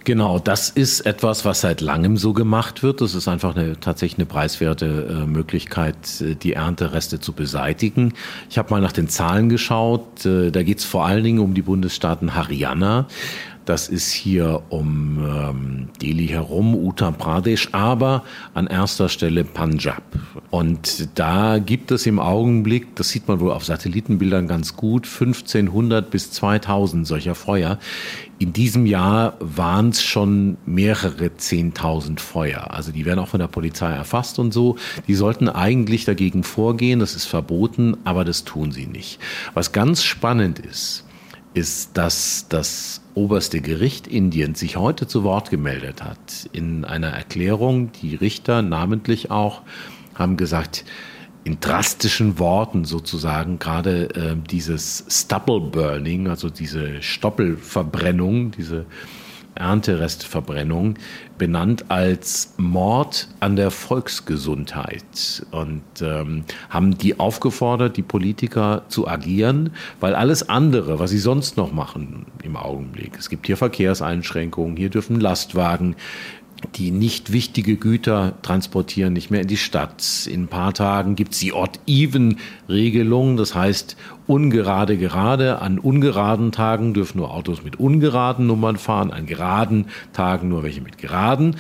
Genau, 0.06 0.38
das 0.38 0.70
ist 0.70 1.02
etwas, 1.02 1.46
was 1.46 1.62
seit 1.62 1.82
langem 1.82 2.16
so 2.16 2.34
gemacht 2.34 2.84
wird. 2.84 3.02
Das 3.02 3.16
ist 3.16 3.28
einfach 3.28 3.56
eine, 3.56 3.80
tatsächlich 3.80 4.20
eine 4.20 4.28
preiswerte 4.28 4.86
äh, 4.86 5.26
Möglichkeit, 5.26 5.96
äh, 6.22 6.36
die 6.36 6.54
Erntereste 6.54 7.20
zu 7.20 7.34
beseitigen. 7.34 8.14
Ich 8.48 8.60
habe 8.60 8.70
mal 8.70 8.82
nach 8.82 8.92
den 8.92 9.10
Zahlen 9.10 9.50
geschaut. 9.50 10.24
Äh, 10.24 10.52
da 10.52 10.62
geht 10.62 10.78
es 10.78 10.86
vor 10.86 11.08
allen 11.08 11.24
Dingen 11.24 11.40
um 11.40 11.56
die 11.56 11.64
Bundesstaaten 11.64 12.36
Haryana. 12.36 13.08
Das 13.66 13.90
ist 13.90 14.12
hier 14.12 14.62
um 14.70 15.18
ähm, 15.28 15.90
Delhi 16.00 16.28
herum, 16.28 16.76
Uttar 16.76 17.12
Pradesh, 17.12 17.70
aber 17.72 18.24
an 18.54 18.68
erster 18.68 19.10
Stelle 19.10 19.44
Punjab. 19.44 20.04
Und 20.52 21.10
da 21.18 21.58
gibt 21.58 21.90
es 21.90 22.06
im 22.06 22.20
Augenblick, 22.20 22.96
das 22.96 23.10
sieht 23.10 23.28
man 23.28 23.40
wohl 23.40 23.52
auf 23.52 23.66
Satellitenbildern 23.66 24.48
ganz 24.48 24.76
gut, 24.76 25.08
1500 25.08 26.12
bis 26.12 26.32
2000 26.32 27.08
solcher 27.08 27.34
Feuer. 27.34 27.80
In 28.38 28.54
diesem 28.54 28.86
Jahr 28.86 29.34
waren 29.40 29.90
es 29.90 30.04
schon 30.04 30.58
mehrere 30.68 31.26
10.000 31.28 32.20
Feuer. 32.20 32.72
Also 32.72 32.92
die 32.92 33.06
werden 33.06 33.20
auch 33.20 33.30
von 33.30 33.40
der 33.40 33.48
Polizei 33.48 33.92
erfasst 33.92 34.38
und 34.38 34.54
so. 34.54 34.76
Die 35.08 35.16
sollten 35.16 35.50
eigentlich 35.50 36.06
dagegen 36.06 36.44
vorgehen, 36.44 37.00
das 37.00 37.16
ist 37.16 37.26
verboten, 37.26 37.98
aber 38.04 38.26
das 38.26 38.44
tun 38.44 38.72
sie 38.72 38.86
nicht. 38.86 39.20
Was 39.56 39.72
ganz 39.72 40.04
spannend 40.04 40.60
ist, 40.60 41.06
ist, 41.56 41.98
dass 41.98 42.46
das 42.50 43.02
oberste 43.16 43.62
Gericht 43.62 44.08
Indiens 44.08 44.60
sich 44.60 44.78
heute 44.78 45.08
zu 45.08 45.24
Wort 45.24 45.50
gemeldet 45.50 46.04
hat. 46.04 46.50
In 46.52 46.86
einer 46.86 47.10
Erklärung, 47.10 47.92
die 48.02 48.16
Richter 48.16 48.62
namentlich 48.62 49.32
auch 49.32 49.62
haben 50.14 50.38
gesagt, 50.38 50.86
in 51.44 51.60
drastischen 51.60 52.40
Worten 52.40 52.86
sozusagen 52.86 53.60
gerade 53.60 54.10
äh, 54.16 54.36
dieses 54.50 55.06
Stubble 55.10 55.62
Burning, 55.62 56.28
also 56.28 56.50
diese 56.50 57.02
Stoppelverbrennung, 57.02 58.52
diese 58.52 58.86
Ernterestverbrennung 59.56 60.96
benannt 61.38 61.86
als 61.90 62.54
Mord 62.58 63.28
an 63.40 63.56
der 63.56 63.72
Volksgesundheit. 63.72 65.46
Und 65.52 65.84
ähm, 66.02 66.44
haben 66.70 66.98
die 66.98 67.20
aufgefordert, 67.20 67.98
die 67.98 68.04
Politiker 68.04 68.84
zu 68.88 69.08
agieren, 69.08 69.72
weil 70.00 70.16
alles 70.16 70.48
andere, 70.48 71.00
was 71.00 71.10
sie 71.10 71.20
sonst 71.20 71.58
noch 71.58 71.72
machen 71.72 72.26
im 72.44 72.56
Augenblick, 72.56 73.18
es 73.18 73.30
gibt 73.30 73.48
hier 73.48 73.58
Verkehrseinschränkungen, 73.58 74.78
hier 74.78 74.90
dürfen 74.90 75.20
Lastwagen 75.20 75.96
die 76.74 76.92
nicht 76.92 77.32
wichtige 77.32 77.76
Güter 77.76 78.34
transportieren, 78.42 79.14
nicht 79.14 79.32
mehr 79.32 79.42
in 79.42 79.48
die 79.48 79.58
Stadt. 79.58 80.28
In 80.32 80.44
ein 80.44 80.48
paar 80.48 80.74
Tagen 80.74 81.16
gibt 81.16 81.34
es 81.34 81.40
die 81.40 81.54
Odd-Even-Regelung, 81.54 83.38
das 83.38 83.56
heißt 83.56 83.96
ungerade 84.28 84.98
gerade. 84.98 85.62
An 85.62 85.80
ungeraden 85.80 86.52
Tagen 86.52 86.94
dürfen 86.94 87.20
nur 87.20 87.32
Autos 87.32 87.64
mit 87.64 87.80
ungeraden 87.80 88.48
Nummern 88.48 88.78
fahren, 88.78 89.12
an 89.12 89.26
geraden 89.26 89.86
Tagen 90.14 90.50
nur 90.50 90.64
welche 90.64 90.82
mit 90.82 90.98
geraden. 90.98 91.56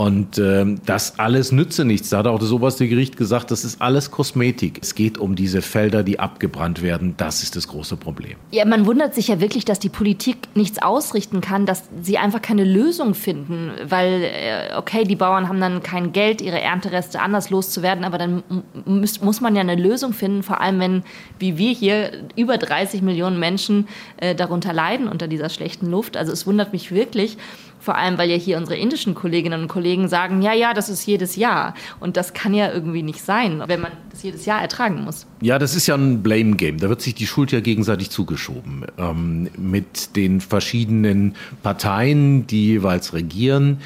Und 0.00 0.38
ähm, 0.38 0.80
das 0.86 1.18
alles 1.18 1.52
nütze 1.52 1.84
nichts. 1.84 2.08
Da 2.08 2.20
hat 2.20 2.26
auch 2.26 2.38
das 2.38 2.52
oberste 2.52 2.88
Gericht 2.88 3.18
gesagt, 3.18 3.50
das 3.50 3.66
ist 3.66 3.82
alles 3.82 4.10
Kosmetik. 4.10 4.78
Es 4.80 4.94
geht 4.94 5.18
um 5.18 5.34
diese 5.34 5.60
Felder, 5.60 6.02
die 6.02 6.18
abgebrannt 6.18 6.80
werden. 6.80 7.12
Das 7.18 7.42
ist 7.42 7.54
das 7.54 7.68
große 7.68 7.98
Problem. 7.98 8.36
Ja, 8.50 8.64
man 8.64 8.86
wundert 8.86 9.14
sich 9.14 9.28
ja 9.28 9.42
wirklich, 9.42 9.66
dass 9.66 9.78
die 9.78 9.90
Politik 9.90 10.38
nichts 10.54 10.80
ausrichten 10.80 11.42
kann, 11.42 11.66
dass 11.66 11.82
sie 12.00 12.16
einfach 12.16 12.40
keine 12.40 12.64
Lösung 12.64 13.12
finden. 13.12 13.72
Weil, 13.86 14.22
äh, 14.22 14.74
okay, 14.74 15.04
die 15.04 15.16
Bauern 15.16 15.50
haben 15.50 15.60
dann 15.60 15.82
kein 15.82 16.12
Geld, 16.12 16.40
ihre 16.40 16.62
Erntereste 16.62 17.20
anders 17.20 17.50
loszuwerden, 17.50 18.02
aber 18.04 18.16
dann 18.16 18.42
muss, 18.86 19.20
muss 19.20 19.42
man 19.42 19.54
ja 19.54 19.60
eine 19.60 19.76
Lösung 19.76 20.14
finden, 20.14 20.42
vor 20.42 20.62
allem 20.62 20.80
wenn, 20.80 21.02
wie 21.38 21.58
wir 21.58 21.72
hier, 21.72 22.12
über 22.36 22.56
30 22.56 23.02
Millionen 23.02 23.38
Menschen 23.38 23.86
äh, 24.16 24.34
darunter 24.34 24.72
leiden 24.72 25.08
unter 25.08 25.28
dieser 25.28 25.50
schlechten 25.50 25.90
Luft. 25.90 26.16
Also 26.16 26.32
es 26.32 26.46
wundert 26.46 26.72
mich 26.72 26.90
wirklich. 26.90 27.36
Vor 27.80 27.96
allem, 27.96 28.18
weil 28.18 28.30
ja 28.30 28.36
hier 28.36 28.58
unsere 28.58 28.76
indischen 28.76 29.14
Kolleginnen 29.14 29.62
und 29.62 29.68
Kollegen 29.68 30.08
sagen, 30.08 30.42
ja, 30.42 30.52
ja, 30.52 30.74
das 30.74 30.88
ist 30.88 31.06
jedes 31.06 31.36
Jahr. 31.36 31.74
Und 31.98 32.16
das 32.16 32.34
kann 32.34 32.52
ja 32.52 32.70
irgendwie 32.70 33.02
nicht 33.02 33.22
sein, 33.22 33.62
wenn 33.66 33.80
man 33.80 33.92
das 34.10 34.22
jedes 34.22 34.44
Jahr 34.44 34.60
ertragen 34.60 35.02
muss. 35.02 35.26
Ja, 35.40 35.58
das 35.58 35.74
ist 35.74 35.86
ja 35.86 35.94
ein 35.94 36.22
Blame 36.22 36.56
Game. 36.56 36.78
Da 36.78 36.88
wird 36.88 37.00
sich 37.00 37.14
die 37.14 37.26
Schuld 37.26 37.52
ja 37.52 37.60
gegenseitig 37.60 38.10
zugeschoben. 38.10 38.84
Ähm, 38.98 39.48
mit 39.56 40.14
den 40.16 40.40
verschiedenen 40.40 41.34
Parteien, 41.62 42.46
die 42.46 42.66
jeweils 42.66 43.14
regieren. 43.14 43.80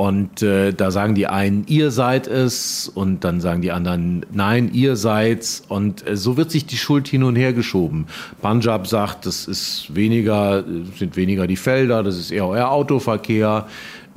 Und 0.00 0.40
äh, 0.40 0.72
da 0.72 0.90
sagen 0.90 1.14
die 1.14 1.26
einen, 1.26 1.64
ihr 1.66 1.90
seid 1.90 2.26
es, 2.26 2.88
und 2.88 3.22
dann 3.22 3.42
sagen 3.42 3.60
die 3.60 3.70
anderen, 3.70 4.24
nein, 4.32 4.70
ihr 4.72 4.96
seid's. 4.96 5.62
Und 5.68 6.08
äh, 6.08 6.16
so 6.16 6.38
wird 6.38 6.50
sich 6.50 6.64
die 6.64 6.78
Schuld 6.78 7.06
hin 7.06 7.22
und 7.22 7.36
her 7.36 7.52
geschoben. 7.52 8.06
Punjab 8.40 8.86
sagt, 8.86 9.26
das 9.26 9.44
ist 9.44 9.94
weniger, 9.94 10.64
sind 10.96 11.16
weniger 11.16 11.46
die 11.46 11.56
Felder, 11.56 12.02
das 12.02 12.16
ist 12.16 12.30
eher 12.30 12.46
euer 12.46 12.70
Autoverkehr. 12.70 13.66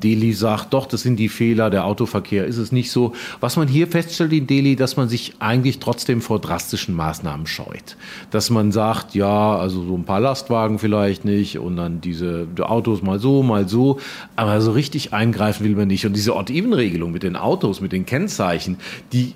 Delhi 0.02 0.32
sagt, 0.32 0.74
doch, 0.74 0.86
das 0.86 1.02
sind 1.02 1.16
die 1.16 1.28
Fehler, 1.28 1.70
der 1.70 1.86
Autoverkehr 1.86 2.44
ist 2.44 2.58
es 2.58 2.72
nicht 2.72 2.90
so. 2.90 3.12
Was 3.40 3.56
man 3.56 3.68
hier 3.68 3.86
feststellt 3.86 4.32
in 4.32 4.46
Delhi, 4.46 4.76
dass 4.76 4.96
man 4.96 5.08
sich 5.08 5.34
eigentlich 5.38 5.78
trotzdem 5.78 6.20
vor 6.20 6.40
drastischen 6.40 6.94
Maßnahmen 6.94 7.46
scheut. 7.46 7.96
Dass 8.30 8.50
man 8.50 8.72
sagt, 8.72 9.14
ja, 9.14 9.56
also 9.56 9.84
so 9.84 9.96
ein 9.96 10.04
paar 10.04 10.20
Lastwagen 10.20 10.78
vielleicht 10.78 11.24
nicht 11.24 11.58
und 11.58 11.76
dann 11.76 12.00
diese 12.00 12.46
Autos 12.60 13.02
mal 13.02 13.18
so, 13.18 13.42
mal 13.42 13.68
so, 13.68 13.98
aber 14.36 14.60
so 14.60 14.72
richtig 14.72 15.12
eingreifen 15.12 15.64
will 15.64 15.76
man 15.76 15.88
nicht. 15.88 16.04
Und 16.04 16.14
diese 16.14 16.36
Odd-Even-Regelung 16.36 17.12
mit 17.12 17.22
den 17.22 17.36
Autos, 17.36 17.80
mit 17.80 17.92
den 17.92 18.04
Kennzeichen, 18.04 18.76
die 19.12 19.34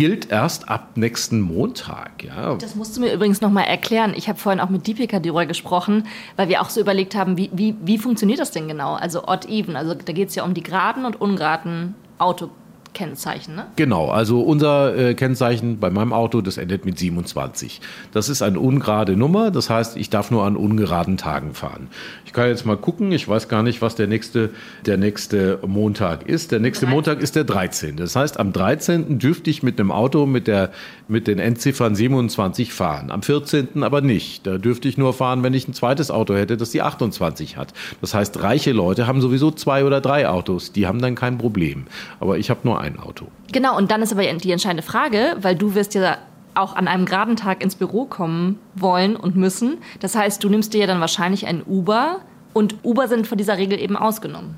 gilt 0.00 0.30
erst 0.30 0.70
ab 0.70 0.96
nächsten 0.96 1.42
Montag. 1.42 2.24
Ja. 2.24 2.54
Das 2.54 2.74
musst 2.74 2.96
du 2.96 3.02
mir 3.02 3.12
übrigens 3.12 3.42
noch 3.42 3.50
mal 3.50 3.64
erklären. 3.64 4.14
Ich 4.16 4.30
habe 4.30 4.38
vorhin 4.38 4.58
auch 4.58 4.70
mit 4.70 4.86
Deepika 4.86 5.20
darüber 5.20 5.44
gesprochen, 5.44 6.06
weil 6.36 6.48
wir 6.48 6.62
auch 6.62 6.70
so 6.70 6.80
überlegt 6.80 7.14
haben, 7.14 7.36
wie, 7.36 7.50
wie, 7.52 7.76
wie 7.82 7.98
funktioniert 7.98 8.40
das 8.40 8.50
denn 8.50 8.66
genau? 8.66 8.94
Also 8.94 9.28
odd 9.28 9.46
even, 9.50 9.76
also 9.76 9.92
da 9.92 10.14
geht 10.14 10.30
es 10.30 10.34
ja 10.36 10.44
um 10.44 10.54
die 10.54 10.62
geraden 10.62 11.04
und 11.04 11.20
ungeraden 11.20 11.96
Auto 12.16 12.48
Kennzeichen, 12.94 13.54
ne? 13.54 13.66
Genau, 13.76 14.08
also 14.08 14.40
unser 14.40 14.96
äh, 14.96 15.14
Kennzeichen 15.14 15.78
bei 15.78 15.90
meinem 15.90 16.12
Auto, 16.12 16.40
das 16.40 16.58
endet 16.58 16.84
mit 16.84 16.98
27. 16.98 17.80
Das 18.12 18.28
ist 18.28 18.42
eine 18.42 18.58
ungerade 18.58 19.16
Nummer, 19.16 19.50
das 19.50 19.70
heißt, 19.70 19.96
ich 19.96 20.10
darf 20.10 20.30
nur 20.30 20.44
an 20.44 20.56
ungeraden 20.56 21.16
Tagen 21.16 21.54
fahren. 21.54 21.88
Ich 22.26 22.32
kann 22.32 22.48
jetzt 22.48 22.66
mal 22.66 22.76
gucken, 22.76 23.12
ich 23.12 23.28
weiß 23.28 23.48
gar 23.48 23.62
nicht, 23.62 23.82
was 23.82 23.94
der 23.94 24.06
nächste, 24.06 24.50
der 24.86 24.96
nächste 24.96 25.58
Montag 25.66 26.28
ist. 26.28 26.52
Der 26.52 26.60
nächste 26.60 26.86
13. 26.86 26.94
Montag 26.94 27.20
ist 27.20 27.36
der 27.36 27.44
13. 27.44 27.96
Das 27.96 28.16
heißt, 28.16 28.38
am 28.38 28.52
13. 28.52 29.18
dürfte 29.18 29.50
ich 29.50 29.62
mit 29.62 29.80
einem 29.80 29.90
Auto 29.90 30.26
mit, 30.26 30.46
der, 30.46 30.70
mit 31.08 31.26
den 31.26 31.38
Endziffern 31.38 31.94
27 31.94 32.72
fahren. 32.72 33.10
Am 33.10 33.22
14. 33.22 33.82
aber 33.82 34.00
nicht. 34.00 34.46
Da 34.46 34.58
dürfte 34.58 34.88
ich 34.88 34.98
nur 34.98 35.12
fahren, 35.12 35.42
wenn 35.42 35.54
ich 35.54 35.68
ein 35.68 35.74
zweites 35.74 36.10
Auto 36.10 36.34
hätte, 36.34 36.56
das 36.56 36.70
die 36.70 36.82
28 36.82 37.56
hat. 37.56 37.72
Das 38.00 38.14
heißt, 38.14 38.42
reiche 38.42 38.72
Leute 38.72 39.06
haben 39.06 39.20
sowieso 39.20 39.50
zwei 39.50 39.84
oder 39.84 40.00
drei 40.00 40.28
Autos. 40.28 40.72
Die 40.72 40.86
haben 40.86 41.00
dann 41.00 41.14
kein 41.14 41.38
Problem. 41.38 41.86
Aber 42.20 42.38
ich 42.38 42.50
habe 42.50 42.60
nur 42.64 42.79
ein 42.80 42.98
Auto. 42.98 43.26
Genau, 43.52 43.76
und 43.76 43.90
dann 43.90 44.02
ist 44.02 44.12
aber 44.12 44.22
die 44.22 44.50
entscheidende 44.50 44.82
Frage, 44.82 45.36
weil 45.40 45.56
du 45.56 45.74
wirst 45.74 45.94
ja 45.94 46.18
auch 46.54 46.74
an 46.74 46.88
einem 46.88 47.06
geraden 47.06 47.36
Tag 47.36 47.62
ins 47.62 47.76
Büro 47.76 48.04
kommen 48.04 48.58
wollen 48.74 49.16
und 49.16 49.36
müssen. 49.36 49.78
Das 50.00 50.16
heißt, 50.16 50.42
du 50.42 50.48
nimmst 50.48 50.74
dir 50.74 50.80
ja 50.80 50.86
dann 50.86 51.00
wahrscheinlich 51.00 51.46
ein 51.46 51.62
Uber 51.66 52.20
und 52.52 52.76
Uber 52.82 53.08
sind 53.08 53.26
von 53.26 53.38
dieser 53.38 53.58
Regel 53.58 53.78
eben 53.78 53.96
ausgenommen. 53.96 54.56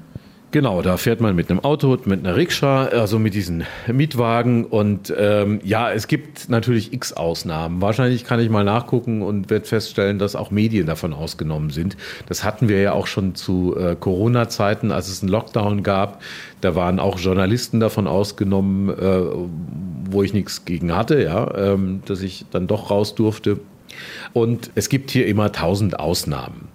Genau, 0.52 0.82
da 0.82 0.98
fährt 0.98 1.22
man 1.22 1.34
mit 1.34 1.48
einem 1.48 1.60
Auto, 1.60 1.96
mit 2.04 2.20
einer 2.20 2.36
Rikscha, 2.36 2.84
also 2.84 3.18
mit 3.18 3.32
diesen 3.32 3.64
Mietwagen. 3.90 4.66
Und 4.66 5.12
ähm, 5.16 5.60
ja, 5.64 5.90
es 5.90 6.08
gibt 6.08 6.50
natürlich 6.50 6.92
x 6.92 7.14
Ausnahmen. 7.14 7.80
Wahrscheinlich 7.80 8.24
kann 8.24 8.38
ich 8.38 8.50
mal 8.50 8.62
nachgucken 8.62 9.22
und 9.22 9.48
werde 9.48 9.64
feststellen, 9.64 10.18
dass 10.18 10.36
auch 10.36 10.50
Medien 10.50 10.86
davon 10.86 11.14
ausgenommen 11.14 11.70
sind. 11.70 11.96
Das 12.26 12.44
hatten 12.44 12.68
wir 12.68 12.82
ja 12.82 12.92
auch 12.92 13.06
schon 13.06 13.34
zu 13.34 13.74
äh, 13.78 13.96
Corona-Zeiten, 13.98 14.92
als 14.92 15.08
es 15.08 15.22
einen 15.22 15.30
Lockdown 15.30 15.82
gab. 15.82 16.20
Da 16.62 16.74
waren 16.74 16.98
auch 16.98 17.18
Journalisten 17.18 17.80
davon 17.80 18.06
ausgenommen, 18.06 18.88
äh, 18.88 19.20
wo 20.10 20.22
ich 20.22 20.32
nichts 20.32 20.64
gegen 20.64 20.96
hatte, 20.96 21.22
ja, 21.22 21.54
ähm, 21.56 22.02
dass 22.06 22.22
ich 22.22 22.46
dann 22.50 22.66
doch 22.66 22.90
raus 22.90 23.14
durfte. 23.14 23.60
Und 24.32 24.70
es 24.74 24.88
gibt 24.88 25.10
hier 25.10 25.26
immer 25.26 25.52
tausend 25.52 25.98
Ausnahmen. 25.98 26.68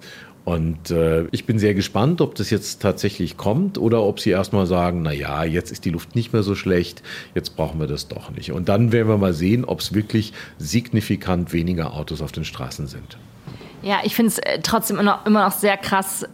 Und 0.43 0.91
äh, 0.91 1.25
ich 1.31 1.45
bin 1.45 1.59
sehr 1.59 1.73
gespannt, 1.73 2.21
ob 2.21 2.35
das 2.35 2.49
jetzt 2.49 2.81
tatsächlich 2.81 3.35
kommt 3.35 3.77
oder 3.77 4.03
ob 4.03 4.19
sie 4.19 4.29
erstmal 4.29 4.65
sagen, 4.65 5.01
na 5.01 5.11
ja, 5.11 5.43
jetzt 5.43 5.71
ist 5.71 5.83
die 5.83 5.89
Luft 5.89 6.15
nicht 6.15 6.31
mehr 6.31 6.43
so 6.43 6.55
schlecht, 6.55 7.03
jetzt 7.35 7.57
brauchen 7.57 7.79
wir 7.79 7.87
das 7.87 8.07
doch 8.07 8.29
nicht. 8.31 8.51
Und 8.51 8.69
dann 8.69 8.93
werden 8.93 9.09
wir 9.09 9.17
mal 9.17 9.33
sehen, 9.33 9.65
ob 9.65 9.81
es 9.81 9.93
wirklich 9.93 10.31
signifikant 10.57 11.51
weniger 11.51 11.93
Autos 11.93 12.21
auf 12.21 12.31
den 12.31 12.45
Straßen 12.45 12.87
sind. 12.87 13.17
Ja, 13.87 13.99
ich 14.03 14.15
finde 14.15 14.31
es 14.31 14.39
äh, 14.39 14.59
trotzdem 14.61 14.97
immer 14.97 15.11
noch, 15.11 15.25
immer 15.25 15.45
noch 15.45 15.53
sehr 15.53 15.77
krass, 15.77 16.25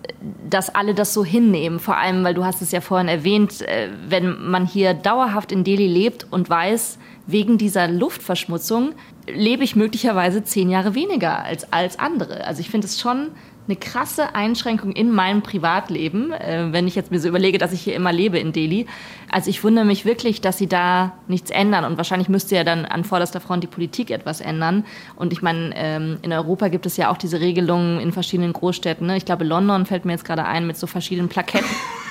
dass 0.49 0.73
alle 0.73 0.95
das 0.95 1.13
so 1.13 1.23
hinnehmen. 1.23 1.79
Vor 1.79 1.95
allem, 1.95 2.23
weil 2.23 2.33
du 2.33 2.43
hast 2.43 2.63
es 2.63 2.71
ja 2.71 2.81
vorhin 2.81 3.07
erwähnt, 3.07 3.61
äh, 3.61 3.89
wenn 4.07 4.49
man 4.49 4.65
hier 4.65 4.95
dauerhaft 4.95 5.51
in 5.51 5.63
Delhi 5.63 5.85
lebt 5.85 6.25
und 6.31 6.49
weiß, 6.49 6.97
wegen 7.27 7.59
dieser 7.59 7.87
Luftverschmutzung 7.87 8.95
lebe 9.27 9.63
ich 9.63 9.75
möglicherweise 9.75 10.43
zehn 10.43 10.67
Jahre 10.71 10.95
weniger 10.95 11.43
als, 11.43 11.71
als 11.71 11.99
andere. 11.99 12.43
Also 12.43 12.59
ich 12.59 12.71
finde 12.71 12.87
es 12.87 12.99
schon 12.99 13.29
eine 13.67 13.75
krasse 13.77 14.35
Einschränkung 14.35 14.91
in 14.91 15.11
meinem 15.11 15.41
Privatleben, 15.41 16.31
äh, 16.33 16.67
wenn 16.71 16.87
ich 16.87 16.95
jetzt 16.95 17.11
mir 17.11 17.19
so 17.19 17.29
überlege, 17.29 17.57
dass 17.57 17.71
ich 17.71 17.81
hier 17.81 17.95
immer 17.95 18.11
lebe 18.11 18.37
in 18.37 18.51
Delhi. 18.51 18.87
Also 19.31 19.49
ich 19.49 19.63
wundere 19.63 19.85
mich 19.85 20.05
wirklich, 20.05 20.41
dass 20.41 20.57
sie 20.57 20.67
da 20.67 21.13
nichts 21.27 21.49
ändern 21.49 21.85
und 21.85 21.97
wahrscheinlich 21.97 22.29
müsste 22.29 22.55
ja 22.55 22.63
dann 22.63 22.85
an 22.85 23.03
vorderster 23.03 23.39
Front 23.39 23.63
die 23.63 23.67
Politik 23.67 24.11
etwas 24.11 24.41
ändern. 24.41 24.85
Und 25.15 25.33
ich 25.33 25.41
meine, 25.41 25.71
ähm, 25.75 26.19
in 26.21 26.33
Europa 26.33 26.67
gibt 26.67 26.85
es 26.85 26.97
ja 26.97 27.09
auch 27.09 27.17
diese 27.17 27.39
Regelungen 27.39 27.99
in 27.99 28.11
verschiedenen 28.11 28.53
Großstädten. 28.53 29.07
Ne? 29.07 29.17
Ich 29.17 29.25
glaube, 29.25 29.45
London 29.45 29.85
fällt 29.85 30.05
mir 30.05 30.11
jetzt 30.11 30.25
gerade 30.25 30.45
ein 30.45 30.67
mit 30.67 30.77
so 30.77 30.87
verschiedenen 30.87 31.29
Plaketten. 31.29 31.69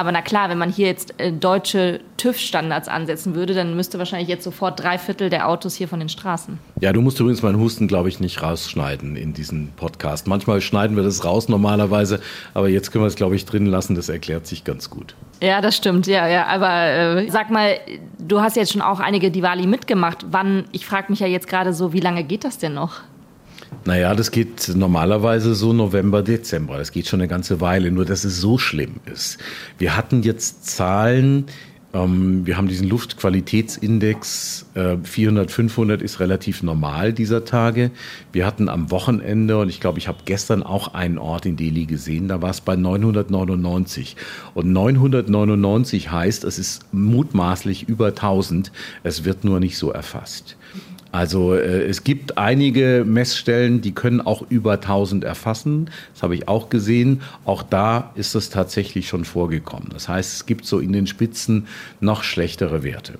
Aber 0.00 0.12
na 0.12 0.22
klar, 0.22 0.48
wenn 0.48 0.56
man 0.56 0.70
hier 0.70 0.86
jetzt 0.86 1.12
äh, 1.20 1.30
deutsche 1.30 2.00
TÜV-Standards 2.16 2.88
ansetzen 2.88 3.34
würde, 3.34 3.52
dann 3.52 3.76
müsste 3.76 3.98
wahrscheinlich 3.98 4.30
jetzt 4.30 4.44
sofort 4.44 4.82
drei 4.82 4.96
Viertel 4.96 5.28
der 5.28 5.46
Autos 5.46 5.74
hier 5.74 5.88
von 5.88 5.98
den 6.00 6.08
Straßen. 6.08 6.58
Ja, 6.80 6.94
du 6.94 7.02
musst 7.02 7.20
übrigens 7.20 7.42
meinen 7.42 7.60
Husten, 7.60 7.86
glaube 7.86 8.08
ich, 8.08 8.18
nicht 8.18 8.42
rausschneiden 8.42 9.14
in 9.14 9.34
diesem 9.34 9.68
Podcast. 9.76 10.26
Manchmal 10.26 10.62
schneiden 10.62 10.96
wir 10.96 11.02
das 11.02 11.22
raus 11.26 11.50
normalerweise, 11.50 12.18
aber 12.54 12.70
jetzt 12.70 12.92
können 12.92 13.04
wir 13.04 13.08
es, 13.08 13.14
glaube 13.14 13.36
ich, 13.36 13.44
drin 13.44 13.66
lassen. 13.66 13.94
Das 13.94 14.08
erklärt 14.08 14.46
sich 14.46 14.64
ganz 14.64 14.88
gut. 14.88 15.14
Ja, 15.42 15.60
das 15.60 15.76
stimmt, 15.76 16.06
ja, 16.06 16.26
ja. 16.26 16.46
Aber 16.46 16.86
äh, 16.86 17.28
sag 17.28 17.50
mal, 17.50 17.78
du 18.18 18.40
hast 18.40 18.56
jetzt 18.56 18.72
schon 18.72 18.80
auch 18.80 19.00
einige 19.00 19.30
Diwali 19.30 19.66
mitgemacht. 19.66 20.24
Wann, 20.30 20.64
ich 20.72 20.86
frage 20.86 21.12
mich 21.12 21.20
ja 21.20 21.26
jetzt 21.26 21.46
gerade 21.46 21.74
so, 21.74 21.92
wie 21.92 22.00
lange 22.00 22.24
geht 22.24 22.44
das 22.44 22.56
denn 22.56 22.72
noch? 22.72 23.00
Naja, 23.84 24.14
das 24.14 24.30
geht 24.30 24.72
normalerweise 24.74 25.54
so 25.54 25.72
November, 25.72 26.22
Dezember. 26.22 26.76
Das 26.76 26.92
geht 26.92 27.08
schon 27.08 27.20
eine 27.20 27.28
ganze 27.28 27.60
Weile, 27.60 27.90
nur 27.90 28.04
dass 28.04 28.24
es 28.24 28.40
so 28.40 28.58
schlimm 28.58 28.96
ist. 29.10 29.38
Wir 29.78 29.96
hatten 29.96 30.22
jetzt 30.22 30.66
Zahlen, 30.66 31.46
ähm, 31.92 32.46
wir 32.46 32.56
haben 32.56 32.68
diesen 32.68 32.88
Luftqualitätsindex, 32.88 34.66
äh, 34.74 34.96
400, 35.02 35.50
500 35.50 36.02
ist 36.02 36.20
relativ 36.20 36.62
normal 36.62 37.12
dieser 37.12 37.44
Tage. 37.44 37.90
Wir 38.32 38.46
hatten 38.46 38.68
am 38.68 38.90
Wochenende, 38.90 39.58
und 39.58 39.68
ich 39.68 39.80
glaube, 39.80 39.98
ich 39.98 40.06
habe 40.06 40.18
gestern 40.24 40.62
auch 40.62 40.94
einen 40.94 41.18
Ort 41.18 41.46
in 41.46 41.56
Delhi 41.56 41.86
gesehen, 41.86 42.28
da 42.28 42.42
war 42.42 42.50
es 42.50 42.60
bei 42.60 42.76
999. 42.76 44.16
Und 44.54 44.72
999 44.72 46.10
heißt, 46.12 46.44
es 46.44 46.58
ist 46.58 46.82
mutmaßlich 46.92 47.88
über 47.88 48.08
1000, 48.08 48.70
es 49.02 49.24
wird 49.24 49.44
nur 49.44 49.58
nicht 49.58 49.76
so 49.76 49.90
erfasst. 49.90 50.56
Also 51.12 51.54
äh, 51.54 51.84
es 51.84 52.04
gibt 52.04 52.38
einige 52.38 53.04
Messstellen, 53.06 53.80
die 53.80 53.92
können 53.92 54.20
auch 54.20 54.44
über 54.48 54.74
1000 54.74 55.24
erfassen. 55.24 55.90
Das 56.14 56.22
habe 56.22 56.34
ich 56.34 56.48
auch 56.48 56.68
gesehen. 56.68 57.22
Auch 57.44 57.62
da 57.62 58.12
ist 58.14 58.34
es 58.34 58.50
tatsächlich 58.50 59.08
schon 59.08 59.24
vorgekommen. 59.24 59.88
Das 59.92 60.08
heißt, 60.08 60.34
es 60.34 60.46
gibt 60.46 60.64
so 60.66 60.78
in 60.78 60.92
den 60.92 61.06
Spitzen 61.06 61.66
noch 62.00 62.22
schlechtere 62.22 62.82
Werte. 62.82 63.18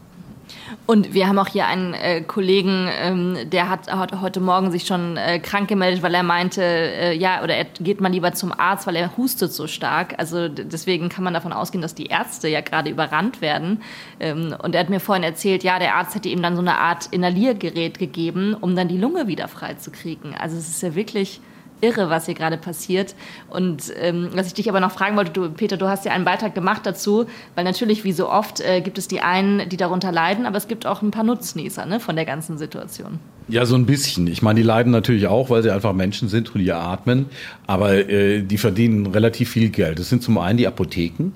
Und 0.87 1.15
wir 1.15 1.29
haben 1.29 1.39
auch 1.39 1.49
hier 1.49 1.67
einen 1.67 1.95
äh, 1.95 2.23
Kollegen, 2.23 2.89
ähm, 3.00 3.37
der 3.50 3.69
hat, 3.69 3.89
heute 4.21 4.41
Morgen 4.41 4.71
sich 4.71 4.87
schon 4.87 5.17
äh, 5.17 5.39
krank 5.39 5.69
gemeldet, 5.69 6.03
weil 6.03 6.15
er 6.15 6.23
meinte, 6.23 6.62
äh, 6.62 7.17
ja, 7.17 7.43
oder 7.43 7.55
er 7.57 7.65
geht 7.65 8.00
mal 8.00 8.11
lieber 8.11 8.33
zum 8.33 8.53
Arzt, 8.53 8.87
weil 8.87 8.97
er 8.97 9.17
hustet 9.17 9.53
so 9.53 9.67
stark. 9.67 10.15
Also 10.19 10.49
deswegen 10.49 11.09
kann 11.09 11.25
man 11.25 11.35
davon 11.35 11.53
ausgehen, 11.53 11.83
dass 11.83 11.95
die 11.95 12.07
Ärzte 12.07 12.49
ja 12.49 12.61
gerade 12.61 12.91
überrannt 12.91 13.41
werden. 13.41 13.83
Ähm, 14.19 14.55
und 14.62 14.75
er 14.75 14.81
hat 14.81 14.91
mir 14.91 15.00
vorhin 15.00 15.25
erzählt, 15.25 15.62
ja, 15.62 15.79
der 15.79 15.95
Arzt 15.95 16.15
hätte 16.15 16.29
ihm 16.29 16.43
dann 16.43 16.57
so 16.57 16.62
eine 16.62 16.79
Art 16.79 17.07
Inhaliergerät 17.11 17.99
gegeben, 17.99 18.54
um 18.61 18.76
dann 18.76 18.89
die 18.89 18.99
Lunge 18.99 19.26
wieder 19.26 19.49
freizukriegen. 19.49 20.35
Also 20.35 20.56
es 20.56 20.69
ist 20.69 20.83
ja 20.83 20.95
wirklich 20.95 21.41
irre, 21.80 22.10
was 22.10 22.26
hier 22.26 22.34
gerade 22.34 22.56
passiert. 22.56 23.14
Und 23.49 23.93
ähm, 24.00 24.30
was 24.34 24.47
ich 24.47 24.54
dich 24.54 24.69
aber 24.69 24.80
noch 24.80 24.93
fragen 24.93 25.16
wollte, 25.16 25.32
du, 25.32 25.50
Peter, 25.50 25.76
du 25.76 25.88
hast 25.88 26.04
ja 26.04 26.12
einen 26.12 26.25
Beitrag 26.25 26.54
gemacht 26.54 26.84
dazu, 26.84 27.26
weil 27.54 27.64
natürlich, 27.64 28.04
wie 28.04 28.12
so 28.12 28.30
oft, 28.30 28.60
äh, 28.60 28.80
gibt 28.80 28.99
es 28.99 29.08
die 29.08 29.21
einen, 29.21 29.69
die 29.69 29.76
darunter 29.76 30.12
leiden, 30.12 30.47
aber 30.47 30.56
es 30.56 30.69
gibt 30.69 30.86
auch 30.86 31.02
ein 31.02 31.10
paar 31.10 31.25
Nutznießer 31.25 31.86
ne, 31.86 32.00
von 32.00 32.16
der 32.16 32.25
ganzen 32.25 32.58
Situation. 32.58 33.19
Ja, 33.49 33.66
so 33.66 33.75
ein 33.75 33.86
bisschen. 33.86 34.26
Ich 34.26 34.43
meine, 34.43 34.60
die 34.60 34.66
leiden 34.66 34.93
natürlich 34.93 35.26
auch, 35.26 35.50
weil 35.50 35.62
sie 35.62 35.71
einfach 35.71 35.93
Menschen 35.93 36.28
sind 36.28 36.54
und 36.54 36.60
die 36.60 36.73
atmen, 36.73 37.26
aber 37.66 38.08
äh, 38.08 38.43
die 38.43 38.58
verdienen 38.58 39.06
relativ 39.06 39.50
viel 39.50 39.71
Geld. 39.71 39.99
Das 39.99 40.08
sind 40.08 40.23
zum 40.23 40.38
einen 40.38 40.58
die 40.58 40.66
Apotheken. 40.66 41.32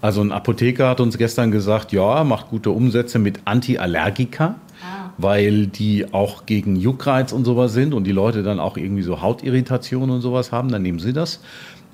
Also 0.00 0.20
ein 0.20 0.30
Apotheker 0.30 0.88
hat 0.88 1.00
uns 1.00 1.18
gestern 1.18 1.50
gesagt, 1.50 1.92
ja, 1.92 2.22
macht 2.22 2.50
gute 2.50 2.70
Umsätze 2.70 3.18
mit 3.18 3.40
Antiallergika 3.44 4.54
weil 5.18 5.66
die 5.66 6.12
auch 6.12 6.46
gegen 6.46 6.76
Juckreiz 6.76 7.32
und 7.32 7.44
sowas 7.44 7.72
sind 7.72 7.92
und 7.92 8.04
die 8.04 8.12
Leute 8.12 8.42
dann 8.42 8.60
auch 8.60 8.76
irgendwie 8.76 9.02
so 9.02 9.20
Hautirritationen 9.20 10.10
und 10.10 10.20
sowas 10.20 10.52
haben, 10.52 10.70
dann 10.70 10.82
nehmen 10.82 11.00
sie 11.00 11.12
das. 11.12 11.40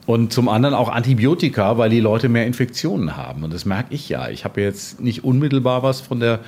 Und 0.07 0.35
zum 0.35 0.51
anderen 0.51 0.75
auch 0.75 0.91
Antibiotika, 0.91 1.79
weil 1.79 1.89
die 1.89 2.01
Leute 2.01 2.29
mehr 2.29 2.47
Infektionen 2.47 3.17
haben. 3.17 3.43
Und 3.43 3.55
das 3.55 3.65
merke 3.65 3.95
ich 3.95 4.11
ja. 4.11 4.29
Ich 4.29 4.45
habe 4.45 4.61
jetzt 4.61 5.01
nicht 5.01 5.25
unmittelbar 5.25 5.83
was 5.83 6.03
von 6.03 6.21
der 6.21 6.41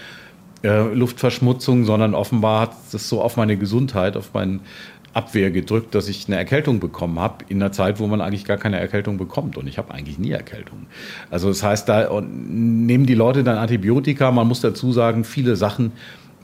äh, 0.62 0.92
Luftverschmutzung, 0.92 1.86
sondern 1.86 2.14
offenbar 2.14 2.60
hat 2.62 2.72
das 2.92 3.08
so 3.08 3.22
auf 3.22 3.38
meine 3.38 3.56
Gesundheit, 3.56 4.14
auf 4.18 4.34
meine 4.34 4.60
Abwehr 5.14 5.50
gedrückt, 5.50 5.94
dass 5.94 6.08
ich 6.08 6.26
eine 6.26 6.36
Erkältung 6.36 6.78
bekommen 6.78 7.18
habe 7.18 7.46
in 7.48 7.62
einer 7.62 7.72
Zeit, 7.72 7.98
wo 7.98 8.06
man 8.06 8.20
eigentlich 8.20 8.44
gar 8.44 8.58
keine 8.58 8.78
Erkältung 8.78 9.16
bekommt. 9.16 9.56
Und 9.56 9.66
ich 9.66 9.78
habe 9.78 9.94
eigentlich 9.94 10.18
nie 10.18 10.32
Erkältung. 10.32 10.86
Also 11.30 11.48
das 11.48 11.62
heißt, 11.62 11.88
da 11.88 12.20
nehmen 12.20 13.06
die 13.06 13.14
Leute 13.14 13.42
dann 13.42 13.56
Antibiotika. 13.56 14.30
Man 14.30 14.46
muss 14.46 14.60
dazu 14.60 14.92
sagen, 14.92 15.24
viele 15.24 15.56
Sachen 15.56 15.92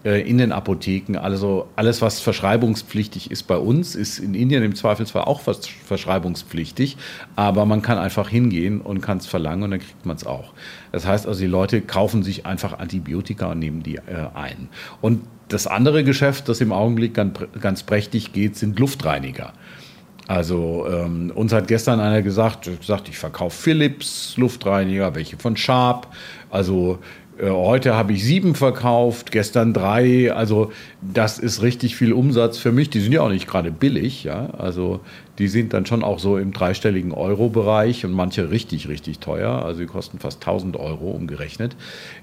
in 0.05 0.39
den 0.39 0.53
Apotheken. 0.53 1.17
Also 1.17 1.69
alles, 1.77 2.03
was 2.03 2.21
verschreibungspflichtig 2.21 3.31
ist 3.31 3.45
bei 3.45 3.57
uns, 3.57 3.95
ist 3.95 4.19
in 4.19 4.35
Indien 4.35 4.63
im 4.63 4.75
Zweifelsfall 4.75 5.23
auch 5.23 5.41
verschreibungspflichtig. 5.41 6.97
Aber 7.37 7.67
man 7.67 7.83
kann 7.83 7.99
einfach 7.99 8.29
hingehen 8.29 8.81
und 8.81 9.01
kann 9.01 9.19
es 9.19 9.27
verlangen 9.27 9.65
und 9.65 9.71
dann 9.71 9.81
kriegt 9.81 10.05
man 10.05 10.17
es 10.17 10.27
auch. 10.27 10.53
Das 10.91 11.07
heißt 11.07 11.27
also, 11.27 11.41
die 11.41 11.47
Leute 11.47 11.81
kaufen 11.81 12.23
sich 12.23 12.47
einfach 12.47 12.79
Antibiotika 12.79 13.53
und 13.53 13.61
nehmen 13.61 13.83
die 13.83 13.97
äh, 13.97 14.29
ein. 14.35 14.69
Und 15.01 15.23
das 15.49 15.67
andere 15.67 16.03
Geschäft, 16.03 16.49
das 16.49 16.61
im 16.61 16.73
Augenblick 16.73 17.15
ganz, 17.15 17.39
ganz 17.61 17.83
prächtig 17.83 18.33
geht, 18.33 18.57
sind 18.57 18.79
Luftreiniger. 18.79 19.53
Also 20.29 20.87
ähm, 20.89 21.33
uns 21.35 21.53
hat 21.53 21.69
gestern 21.69 22.01
einer 22.01 22.23
gesagt, 22.23 22.71
gesagt 22.81 23.09
ich 23.09 23.19
verkaufe 23.19 23.57
Philips 23.57 24.37
Luftreiniger, 24.37 25.15
welche 25.15 25.37
von 25.37 25.57
Sharp. 25.57 26.09
Also 26.49 26.99
äh, 27.03 27.22
heute 27.41 27.95
habe 27.95 28.13
ich 28.13 28.25
sieben 28.25 28.55
verkauft, 28.55 29.33
gestern 29.33 29.73
drei. 29.73 30.33
Also 30.33 30.71
das 31.01 31.39
ist 31.39 31.63
richtig 31.63 31.97
viel 31.97 32.13
Umsatz 32.13 32.59
für 32.59 32.73
mich. 32.73 32.91
Die 32.91 33.01
sind 33.01 33.13
ja 33.13 33.23
auch 33.23 33.31
nicht 33.31 33.49
gerade 33.49 33.71
billig. 33.71 34.25
Ja? 34.25 34.51
Also 34.59 35.01
die 35.39 35.49
sind 35.49 35.73
dann 35.73 35.87
schon 35.87 36.05
auch 36.05 36.19
so 36.19 36.37
im 36.37 36.53
dreistelligen 36.53 37.13
Euro-Bereich 37.13 38.05
und 38.05 38.13
manche 38.13 38.51
richtig, 38.51 38.89
richtig 38.89 39.19
teuer. 39.19 39.65
Also 39.65 39.81
die 39.81 39.87
kosten 39.87 40.19
fast 40.19 40.43
1000 40.47 40.77
Euro 40.77 41.11
umgerechnet. 41.11 41.75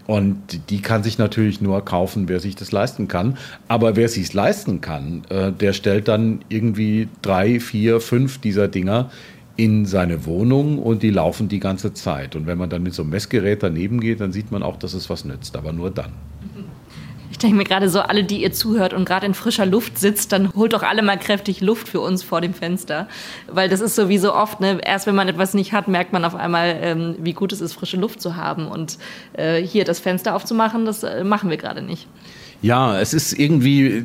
Und 0.05 0.69
die 0.69 0.81
kann 0.81 1.03
sich 1.03 1.17
natürlich 1.17 1.59
nur 1.59 1.83
kaufen, 1.83 2.29
wer 2.29 2.39
sich 2.39 2.55
das 2.55 2.71
leisten 2.71 3.07
kann. 3.07 3.37
Aber 3.67 3.95
wer 3.95 4.09
sich 4.09 4.31
leisten 4.33 4.79
kann, 4.79 5.23
äh, 5.29 5.51
der 5.51 5.73
stellt 5.73 6.07
dann 6.07 6.41
irgendwie 6.49 7.07
drei, 7.21 7.59
vier, 7.59 7.99
fünf 7.99 8.37
dieser 8.37 8.67
Dinger 8.67 9.09
in 9.59 9.85
seine 9.85 10.25
Wohnung 10.25 10.79
und 10.79 11.03
die 11.03 11.09
laufen 11.09 11.49
die 11.49 11.59
ganze 11.59 11.93
Zeit. 11.93 12.37
Und 12.37 12.47
wenn 12.47 12.57
man 12.57 12.69
dann 12.69 12.81
mit 12.81 12.93
so 12.93 13.01
einem 13.01 13.11
Messgerät 13.11 13.61
daneben 13.61 13.99
geht, 13.99 14.21
dann 14.21 14.31
sieht 14.31 14.51
man 14.51 14.63
auch, 14.63 14.77
dass 14.77 14.93
es 14.93 15.09
was 15.09 15.25
nützt, 15.25 15.57
aber 15.57 15.73
nur 15.73 15.91
dann. 15.91 16.13
Ich 17.29 17.39
denke 17.39 17.57
mir 17.57 17.65
gerade 17.65 17.89
so, 17.89 17.99
alle, 17.99 18.23
die 18.23 18.41
ihr 18.41 18.53
zuhört 18.53 18.93
und 18.93 19.03
gerade 19.03 19.25
in 19.25 19.33
frischer 19.33 19.65
Luft 19.65 19.97
sitzt, 19.97 20.31
dann 20.31 20.53
holt 20.53 20.71
doch 20.71 20.81
alle 20.81 21.01
mal 21.01 21.17
kräftig 21.19 21.59
Luft 21.59 21.89
für 21.89 21.99
uns 21.99 22.23
vor 22.23 22.39
dem 22.39 22.53
Fenster. 22.53 23.09
Weil 23.47 23.67
das 23.67 23.81
ist 23.81 23.95
so 23.95 24.07
wie 24.07 24.17
so 24.17 24.33
oft, 24.33 24.61
ne? 24.61 24.79
erst 24.81 25.07
wenn 25.07 25.15
man 25.15 25.27
etwas 25.27 25.53
nicht 25.53 25.73
hat, 25.73 25.89
merkt 25.89 26.13
man 26.13 26.23
auf 26.23 26.35
einmal, 26.35 26.77
ähm, 26.81 27.15
wie 27.19 27.33
gut 27.33 27.51
es 27.51 27.59
ist, 27.59 27.73
frische 27.73 27.97
Luft 27.97 28.21
zu 28.21 28.37
haben. 28.37 28.65
Und 28.65 28.97
äh, 29.33 29.61
hier 29.61 29.83
das 29.83 29.99
Fenster 29.99 30.35
aufzumachen, 30.37 30.85
das 30.85 31.03
äh, 31.03 31.25
machen 31.25 31.49
wir 31.49 31.57
gerade 31.57 31.81
nicht. 31.81 32.07
Ja, 32.61 32.99
es 32.99 33.13
ist 33.13 33.39
irgendwie, 33.39 34.03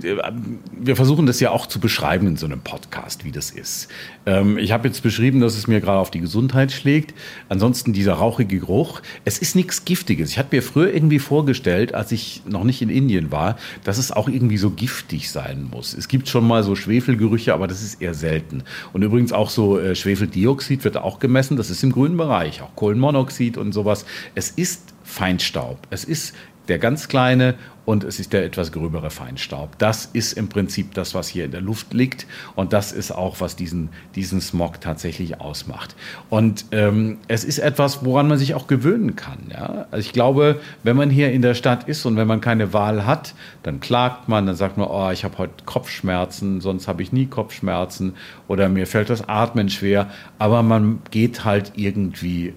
wir 0.72 0.94
versuchen 0.94 1.26
das 1.26 1.40
ja 1.40 1.50
auch 1.50 1.66
zu 1.66 1.80
beschreiben 1.80 2.28
in 2.28 2.36
so 2.36 2.46
einem 2.46 2.60
Podcast, 2.60 3.24
wie 3.24 3.32
das 3.32 3.50
ist. 3.50 3.88
Ähm, 4.26 4.58
ich 4.58 4.70
habe 4.70 4.86
jetzt 4.86 5.02
beschrieben, 5.02 5.40
dass 5.40 5.56
es 5.56 5.66
mir 5.66 5.80
gerade 5.80 5.98
auf 5.98 6.12
die 6.12 6.20
Gesundheit 6.20 6.70
schlägt. 6.70 7.14
Ansonsten 7.48 7.92
dieser 7.92 8.14
rauchige 8.14 8.60
Geruch. 8.60 9.02
Es 9.24 9.38
ist 9.38 9.56
nichts 9.56 9.84
Giftiges. 9.84 10.30
Ich 10.30 10.38
hatte 10.38 10.54
mir 10.54 10.62
früher 10.62 10.94
irgendwie 10.94 11.18
vorgestellt, 11.18 11.96
als 11.96 12.12
ich 12.12 12.42
noch 12.46 12.62
nicht 12.62 12.80
in 12.80 12.90
Indien 12.90 13.32
war, 13.32 13.56
dass 13.82 13.98
es 13.98 14.12
auch 14.12 14.28
irgendwie 14.28 14.58
so 14.58 14.70
giftig 14.70 15.30
sein 15.30 15.68
muss. 15.68 15.92
Es 15.92 16.06
gibt 16.06 16.28
schon 16.28 16.46
mal 16.46 16.62
so 16.62 16.76
Schwefelgerüche, 16.76 17.54
aber 17.54 17.66
das 17.66 17.82
ist 17.82 18.00
eher 18.00 18.14
selten. 18.14 18.62
Und 18.92 19.02
übrigens 19.02 19.32
auch 19.32 19.50
so 19.50 19.80
äh, 19.80 19.96
Schwefeldioxid 19.96 20.84
wird 20.84 20.96
auch 20.96 21.18
gemessen. 21.18 21.56
Das 21.56 21.70
ist 21.70 21.82
im 21.82 21.90
grünen 21.90 22.16
Bereich. 22.16 22.62
Auch 22.62 22.76
Kohlenmonoxid 22.76 23.56
und 23.56 23.72
sowas. 23.72 24.06
Es 24.36 24.50
ist 24.50 24.94
Feinstaub. 25.02 25.78
Es 25.90 26.04
ist 26.04 26.34
der 26.68 26.78
ganz 26.78 27.08
kleine 27.08 27.54
und 27.84 28.04
es 28.04 28.18
ist 28.18 28.32
der 28.32 28.44
etwas 28.44 28.72
gröbere 28.72 29.10
Feinstaub. 29.10 29.78
Das 29.78 30.06
ist 30.06 30.32
im 30.32 30.48
Prinzip 30.48 30.94
das, 30.94 31.14
was 31.14 31.28
hier 31.28 31.44
in 31.44 31.50
der 31.50 31.60
Luft 31.60 31.92
liegt 31.92 32.26
und 32.54 32.72
das 32.72 32.92
ist 32.92 33.12
auch, 33.12 33.40
was 33.40 33.56
diesen, 33.56 33.90
diesen 34.14 34.40
Smog 34.40 34.80
tatsächlich 34.80 35.40
ausmacht. 35.40 35.94
Und 36.30 36.66
ähm, 36.72 37.18
es 37.28 37.44
ist 37.44 37.58
etwas, 37.58 38.04
woran 38.04 38.28
man 38.28 38.38
sich 38.38 38.54
auch 38.54 38.66
gewöhnen 38.66 39.16
kann. 39.16 39.38
Ja? 39.50 39.86
Also 39.90 40.06
ich 40.06 40.12
glaube, 40.12 40.60
wenn 40.82 40.96
man 40.96 41.10
hier 41.10 41.32
in 41.32 41.42
der 41.42 41.54
Stadt 41.54 41.86
ist 41.88 42.06
und 42.06 42.16
wenn 42.16 42.26
man 42.26 42.40
keine 42.40 42.72
Wahl 42.72 43.06
hat, 43.06 43.34
dann 43.62 43.80
klagt 43.80 44.28
man, 44.28 44.46
dann 44.46 44.56
sagt 44.56 44.78
man, 44.78 44.88
oh, 44.88 45.10
ich 45.10 45.24
habe 45.24 45.38
heute 45.38 45.64
Kopfschmerzen, 45.66 46.60
sonst 46.60 46.88
habe 46.88 47.02
ich 47.02 47.12
nie 47.12 47.26
Kopfschmerzen 47.26 48.14
oder 48.48 48.68
mir 48.68 48.86
fällt 48.86 49.10
das 49.10 49.28
Atmen 49.28 49.68
schwer, 49.68 50.10
aber 50.38 50.62
man 50.62 51.00
geht 51.10 51.44
halt 51.44 51.72
irgendwie 51.76 52.54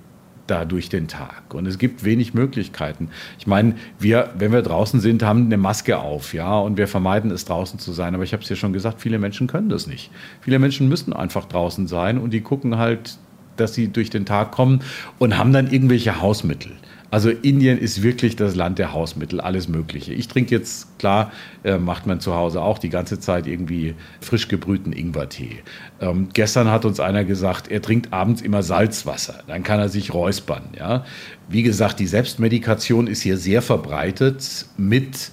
da 0.48 0.66
durch 0.66 0.90
den 0.90 1.08
Tag. 1.08 1.54
Und 1.54 1.68
es 1.68 1.78
gibt 1.78 2.04
wenig 2.04 2.34
Möglichkeiten. 2.34 3.10
Ich 3.38 3.48
meine, 3.48 3.76
wir, 4.00 4.32
wenn 4.38 4.52
wir 4.52 4.62
draußen 4.62 5.00
sind, 5.00 5.24
haben 5.24 5.46
eine 5.46 5.58
Maske 5.58 6.00
auf, 6.00 6.34
ja, 6.34 6.58
und 6.58 6.78
wir 6.78 6.88
vermeiden 6.88 7.32
es 7.32 7.46
draußen 7.46 7.80
zu 7.80 7.92
sein. 7.92 8.16
Aber 8.16 8.24
ich 8.24 8.34
habe 8.34 8.44
es 8.44 8.50
ja 8.50 8.56
schon 8.56 8.74
gesagt, 8.74 9.02
viele 9.02 9.20
Menschen 9.20 9.48
können 9.48 9.70
das 9.70 9.88
nicht. 9.88 10.12
Viele 10.42 10.60
Menschen 10.60 10.90
müssen 10.90 11.14
einfach 11.14 11.46
draußen 11.46 11.88
sein 11.88 12.18
und 12.18 12.32
die 12.32 12.42
gucken 12.42 12.78
halt, 12.78 13.18
dass 13.58 13.74
sie 13.74 13.88
durch 13.88 14.10
den 14.10 14.26
Tag 14.26 14.52
kommen 14.52 14.82
und 15.20 15.38
haben 15.38 15.52
dann 15.52 15.72
irgendwelche 15.72 16.22
Hausmittel. 16.22 16.72
Also 17.10 17.30
Indien 17.30 17.78
ist 17.78 18.04
wirklich 18.04 18.36
das 18.36 18.56
Land 18.56 18.80
der 18.80 18.92
Hausmittel, 18.92 19.40
alles 19.40 19.68
Mögliche. 19.68 20.14
Ich 20.14 20.28
trinke 20.28 20.54
jetzt, 20.54 21.00
klar, 21.00 21.32
äh, 21.64 21.78
macht 21.78 22.06
man 22.06 22.20
zu 22.20 22.36
Hause 22.36 22.62
auch 22.62 22.80
die 22.80 22.90
ganze 22.90 23.20
Zeit 23.20 23.48
irgendwie 23.48 23.96
frisch 24.20 24.48
gebrühten 24.48 24.92
Ingwertee. 24.92 25.60
Ähm, 26.02 26.30
gestern 26.34 26.70
hat 26.70 26.84
uns 26.84 27.00
einer 27.00 27.24
gesagt, 27.24 27.70
er 27.70 27.82
trinkt 27.82 28.12
abends 28.12 28.42
immer 28.42 28.62
Salzwasser, 28.62 29.44
dann 29.48 29.64
kann 29.64 29.80
er 29.80 29.90
sich 29.90 30.14
räuspern. 30.14 30.64
Ja? 30.78 31.06
Wie 31.48 31.64
gesagt, 31.64 32.00
die 32.00 32.08
Selbstmedikation 32.08 33.08
ist 33.08 33.22
hier 33.22 33.38
sehr 33.38 33.62
verbreitet 33.62 34.66
mit 34.78 35.32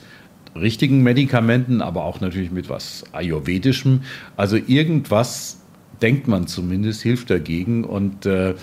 richtigen 0.55 1.03
Medikamenten, 1.03 1.83
aber 1.83 2.05
auch 2.05 2.21
natürlich 2.21 2.53
mit 2.53 2.69
was 2.69 3.05
Ayurvedischem. 3.13 4.03
Also 4.37 4.57
irgendwas 4.57 5.59
denkt 6.01 6.29
man 6.29 6.47
zumindest, 6.47 7.03
hilft 7.03 7.31
dagegen 7.31 7.85
und 7.85 8.27
äh, 8.27 8.55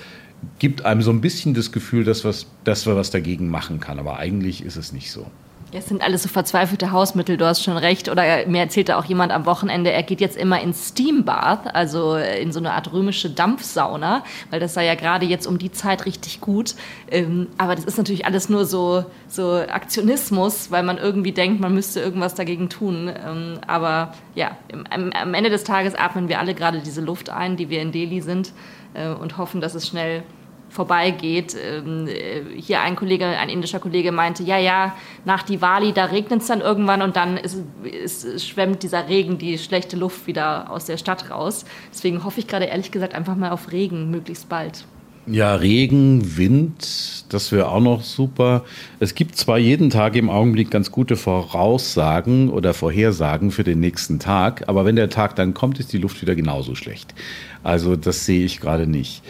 gibt 0.60 0.86
einem 0.86 1.02
so 1.02 1.12
ein 1.12 1.22
bisschen 1.22 1.54
das 1.54 1.72
Gefühl, 1.72 2.04
dass, 2.04 2.24
was, 2.26 2.48
dass 2.64 2.86
man 2.86 2.96
was 2.96 3.12
dagegen 3.12 3.50
machen 3.50 3.80
kann. 3.80 4.00
Aber 4.00 4.18
eigentlich 4.18 4.64
ist 4.64 4.76
es 4.76 4.92
nicht 4.92 5.12
so. 5.12 5.28
Es 5.74 5.86
sind 5.86 6.02
alles 6.02 6.24
so 6.24 6.30
verzweifelte 6.30 6.92
Hausmittel, 6.92 7.38
du 7.38 7.46
hast 7.46 7.64
schon 7.64 7.78
recht. 7.78 8.10
Oder 8.10 8.46
mir 8.46 8.60
erzählte 8.60 8.98
auch 8.98 9.06
jemand 9.06 9.32
am 9.32 9.46
Wochenende, 9.46 9.90
er 9.92 10.04
geht 10.04 10.20
jetzt 10.20 10.36
immer 10.36 10.60
ins 10.62 10.90
Steambath, 10.90 11.74
also 11.74 12.16
in 12.16 12.52
so 12.52 12.60
eine 12.60 12.74
Art 12.74 12.92
römische 12.92 13.30
Dampfsauna, 13.30 14.26
weil 14.50 14.60
das 14.60 14.74
sei 14.74 14.86
ja 14.86 14.96
gerade 14.96 15.26
jetzt 15.26 15.48
um 15.48 15.58
die 15.58 15.72
Zeit 15.72 16.06
richtig 16.06 16.42
gut. 16.42 16.76
Ähm, 17.10 17.48
aber 17.58 17.76
das 17.76 17.86
ist 17.86 17.98
natürlich 17.98 18.26
alles 18.26 18.50
nur 18.50 18.66
so, 18.66 19.06
so 19.30 19.54
Aktionismus, 19.54 20.72
weil 20.72 20.84
man 20.84 20.98
irgendwie 20.98 21.32
denkt, 21.32 21.62
man 21.62 21.74
müsste 21.74 22.02
irgendwas 22.02 22.36
dagegen 22.36 22.68
tun. 22.68 23.10
Ähm, 23.26 23.60
aber 23.66 24.14
ja, 24.36 24.58
am 24.82 25.34
Ende 25.34 25.50
des 25.50 25.64
Tages 25.64 25.96
atmen 25.96 26.28
wir 26.28 26.40
alle 26.40 26.54
gerade 26.54 26.80
diese 26.80 27.00
Luft 27.00 27.30
ein, 27.30 27.56
die 27.56 27.70
wir 27.70 27.82
in 27.82 27.94
Delhi 27.94 28.20
sind 28.20 28.52
äh, 28.94 29.08
und 29.08 29.38
hoffen, 29.38 29.62
dass 29.62 29.74
es 29.74 29.88
schnell 29.88 30.24
vorbeigeht. 30.72 31.56
Ähm, 31.56 32.08
äh, 32.08 32.42
hier 32.60 32.82
ein 32.82 32.96
Kollege, 32.96 33.26
ein 33.26 33.50
indischer 33.50 33.80
Kollege 33.80 34.12
meinte, 34.12 34.44
ja, 34.44 34.58
ja, 34.58 34.96
nach 35.26 35.44
Diwali, 35.44 35.94
da 35.94 36.06
regnet 36.06 36.42
es 36.42 36.48
dann 36.48 36.62
irgendwann 36.62 37.02
und 37.02 37.16
dann 37.16 37.38
ist, 37.38 37.58
ist, 37.84 38.48
schwemmt 38.48 38.82
dieser 38.84 39.08
Regen, 39.08 39.38
die 39.38 39.58
schlechte 39.58 39.98
Luft 39.98 40.28
wieder 40.28 40.72
aus 40.72 40.86
der 40.86 40.98
Stadt 40.98 41.30
raus. 41.30 41.66
Deswegen 41.92 42.24
hoffe 42.24 42.40
ich 42.40 42.48
gerade 42.48 42.66
ehrlich 42.66 42.92
gesagt 42.92 43.14
einfach 43.14 43.36
mal 43.36 43.52
auf 43.52 43.72
Regen 43.72 44.10
möglichst 44.10 44.50
bald. 44.50 44.86
Ja, 45.28 45.54
Regen, 45.54 46.36
Wind, 46.38 47.26
das 47.30 47.52
wäre 47.52 47.70
auch 47.70 47.80
noch 47.80 48.02
super. 48.02 48.64
Es 49.00 49.14
gibt 49.14 49.36
zwar 49.36 49.60
jeden 49.60 49.92
Tag 49.92 50.16
im 50.16 50.32
Augenblick 50.32 50.72
ganz 50.72 50.92
gute 50.92 51.16
Voraussagen 51.16 52.50
oder 52.50 52.74
Vorhersagen 52.74 53.52
für 53.52 53.64
den 53.64 53.80
nächsten 53.80 54.18
Tag, 54.18 54.68
aber 54.68 54.84
wenn 54.84 54.96
der 54.96 55.12
Tag 55.12 55.36
dann 55.36 55.54
kommt, 55.54 55.80
ist 55.80 55.94
die 55.94 56.00
Luft 56.00 56.24
wieder 56.24 56.34
genauso 56.34 56.74
schlecht. 56.74 57.14
Also 57.62 57.96
das 57.96 58.26
sehe 58.26 58.44
ich 58.44 58.60
gerade 58.60 58.88
nicht. 58.88 59.22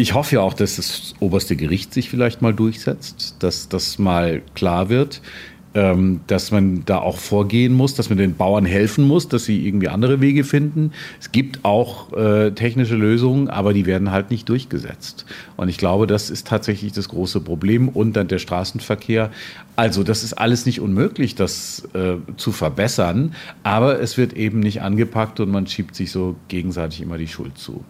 Ich 0.00 0.14
hoffe 0.14 0.36
ja 0.36 0.42
auch, 0.42 0.54
dass 0.54 0.76
das 0.76 1.14
oberste 1.18 1.56
Gericht 1.56 1.92
sich 1.92 2.08
vielleicht 2.08 2.40
mal 2.40 2.54
durchsetzt, 2.54 3.34
dass 3.40 3.68
das 3.68 3.98
mal 3.98 4.42
klar 4.54 4.90
wird, 4.90 5.20
ähm, 5.74 6.20
dass 6.28 6.52
man 6.52 6.84
da 6.84 6.98
auch 6.98 7.16
vorgehen 7.16 7.72
muss, 7.72 7.96
dass 7.96 8.08
man 8.08 8.16
den 8.16 8.36
Bauern 8.36 8.64
helfen 8.64 9.08
muss, 9.08 9.26
dass 9.26 9.44
sie 9.44 9.66
irgendwie 9.66 9.88
andere 9.88 10.20
Wege 10.20 10.44
finden. 10.44 10.92
Es 11.18 11.32
gibt 11.32 11.64
auch 11.64 12.12
äh, 12.12 12.52
technische 12.52 12.94
Lösungen, 12.94 13.48
aber 13.48 13.72
die 13.72 13.86
werden 13.86 14.12
halt 14.12 14.30
nicht 14.30 14.48
durchgesetzt. 14.48 15.26
Und 15.56 15.68
ich 15.68 15.78
glaube, 15.78 16.06
das 16.06 16.30
ist 16.30 16.46
tatsächlich 16.46 16.92
das 16.92 17.08
große 17.08 17.40
Problem 17.40 17.88
und 17.88 18.12
dann 18.12 18.28
der 18.28 18.38
Straßenverkehr. 18.38 19.32
Also 19.74 20.04
das 20.04 20.22
ist 20.22 20.34
alles 20.34 20.64
nicht 20.64 20.80
unmöglich, 20.80 21.34
das 21.34 21.88
äh, 21.94 22.18
zu 22.36 22.52
verbessern, 22.52 23.34
aber 23.64 24.00
es 24.00 24.16
wird 24.16 24.34
eben 24.34 24.60
nicht 24.60 24.80
angepackt 24.80 25.40
und 25.40 25.50
man 25.50 25.66
schiebt 25.66 25.96
sich 25.96 26.12
so 26.12 26.36
gegenseitig 26.46 27.00
immer 27.00 27.18
die 27.18 27.26
Schuld 27.26 27.58
zu. 27.58 27.84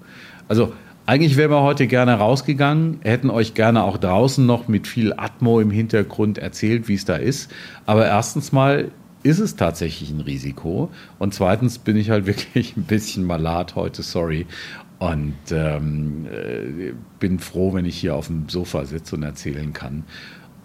Also 0.49 0.73
eigentlich 1.09 1.39
wären 1.39 1.51
wir 1.51 1.63
heute 1.63 1.87
gerne 1.87 2.13
rausgegangen, 2.13 3.01
hätten 3.03 3.31
euch 3.31 3.55
gerne 3.55 3.83
auch 3.83 3.97
draußen 3.97 4.45
noch 4.45 4.69
mit 4.69 4.87
viel 4.87 5.15
Atmo 5.17 5.59
im 5.59 5.71
Hintergrund 5.71 6.37
erzählt, 6.37 6.87
wie 6.87 6.97
es 6.97 7.07
da 7.07 7.17
ist. 7.17 7.51
Aber 7.87 8.07
erstens 8.07 8.53
mal 8.53 8.91
ist 9.23 9.39
es 9.39 9.57
tatsächlich 9.57 10.11
ein 10.11 10.21
Risiko. 10.21 10.91
Und 11.19 11.33
zweitens 11.33 11.79
bin 11.79 11.97
ich 11.97 12.11
halt 12.11 12.27
wirklich 12.27 12.77
ein 12.77 12.83
bisschen 12.83 13.25
malat 13.25 13.75
heute, 13.75 14.03
sorry. 14.03 14.47
Und 14.99 15.35
ähm, 15.51 16.27
äh, 16.27 16.93
bin 17.19 17.39
froh, 17.39 17.73
wenn 17.73 17.87
ich 17.87 17.97
hier 17.97 18.15
auf 18.15 18.27
dem 18.27 18.51
Sofa 18.51 18.85
sitze 18.85 19.17
und 19.17 19.23
erzählen 19.23 19.73
kann. 19.73 20.05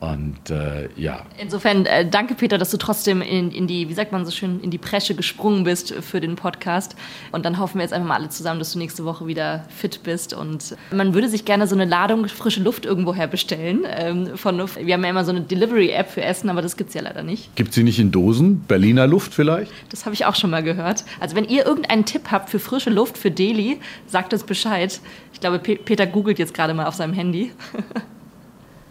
Und 0.03 0.49
äh, 0.49 0.89
ja. 0.97 1.25
Insofern 1.39 1.85
äh, 1.85 2.05
danke, 2.05 2.35
Peter, 2.35 2.57
dass 2.57 2.71
du 2.71 2.77
trotzdem 2.77 3.21
in, 3.21 3.51
in, 3.51 3.67
die, 3.67 3.87
wie 3.87 3.93
sagt 3.93 4.11
man 4.11 4.25
so 4.25 4.31
schön, 4.31 4.59
in 4.59 4.69
die 4.69 4.77
Presche 4.77 5.15
gesprungen 5.15 5.63
bist 5.63 5.93
für 5.93 6.19
den 6.19 6.35
Podcast. 6.35 6.97
Und 7.31 7.45
dann 7.45 7.57
hoffen 7.57 7.75
wir 7.75 7.83
jetzt 7.83 7.93
einfach 7.93 8.09
mal 8.09 8.15
alle 8.15 8.27
zusammen, 8.27 8.59
dass 8.59 8.73
du 8.73 8.79
nächste 8.79 9.05
Woche 9.05 9.27
wieder 9.27 9.65
fit 9.69 10.01
bist. 10.03 10.33
Und 10.33 10.75
man 10.91 11.13
würde 11.13 11.29
sich 11.29 11.45
gerne 11.45 11.67
so 11.67 11.75
eine 11.75 11.85
Ladung 11.85 12.27
frische 12.27 12.61
Luft 12.61 12.85
irgendwoher 12.85 13.27
bestellen. 13.27 13.85
Ähm, 13.89 14.35
von, 14.35 14.57
wir 14.57 14.93
haben 14.93 15.03
ja 15.03 15.09
immer 15.09 15.23
so 15.23 15.31
eine 15.31 15.39
Delivery-App 15.39 16.09
für 16.09 16.21
Essen, 16.21 16.49
aber 16.49 16.61
das 16.61 16.75
gibt 16.75 16.89
es 16.89 16.95
ja 16.95 17.01
leider 17.01 17.23
nicht. 17.23 17.55
Gibt 17.55 17.73
sie 17.73 17.83
nicht 17.83 17.99
in 17.99 18.11
Dosen? 18.11 18.59
Berliner 18.67 19.07
Luft 19.07 19.33
vielleicht? 19.33 19.71
Das 19.89 20.05
habe 20.05 20.15
ich 20.15 20.25
auch 20.25 20.35
schon 20.35 20.49
mal 20.49 20.63
gehört. 20.63 21.05
Also 21.21 21.37
wenn 21.37 21.45
ihr 21.45 21.65
irgendeinen 21.65 22.03
Tipp 22.03 22.23
habt 22.29 22.49
für 22.49 22.59
frische 22.59 22.89
Luft 22.89 23.17
für 23.17 23.31
Delhi, 23.31 23.79
sagt 24.07 24.33
uns 24.33 24.43
Bescheid. 24.43 24.99
Ich 25.31 25.39
glaube, 25.39 25.59
Peter 25.59 26.05
googelt 26.05 26.39
jetzt 26.39 26.53
gerade 26.53 26.73
mal 26.73 26.87
auf 26.87 26.95
seinem 26.95 27.13
Handy. 27.13 27.53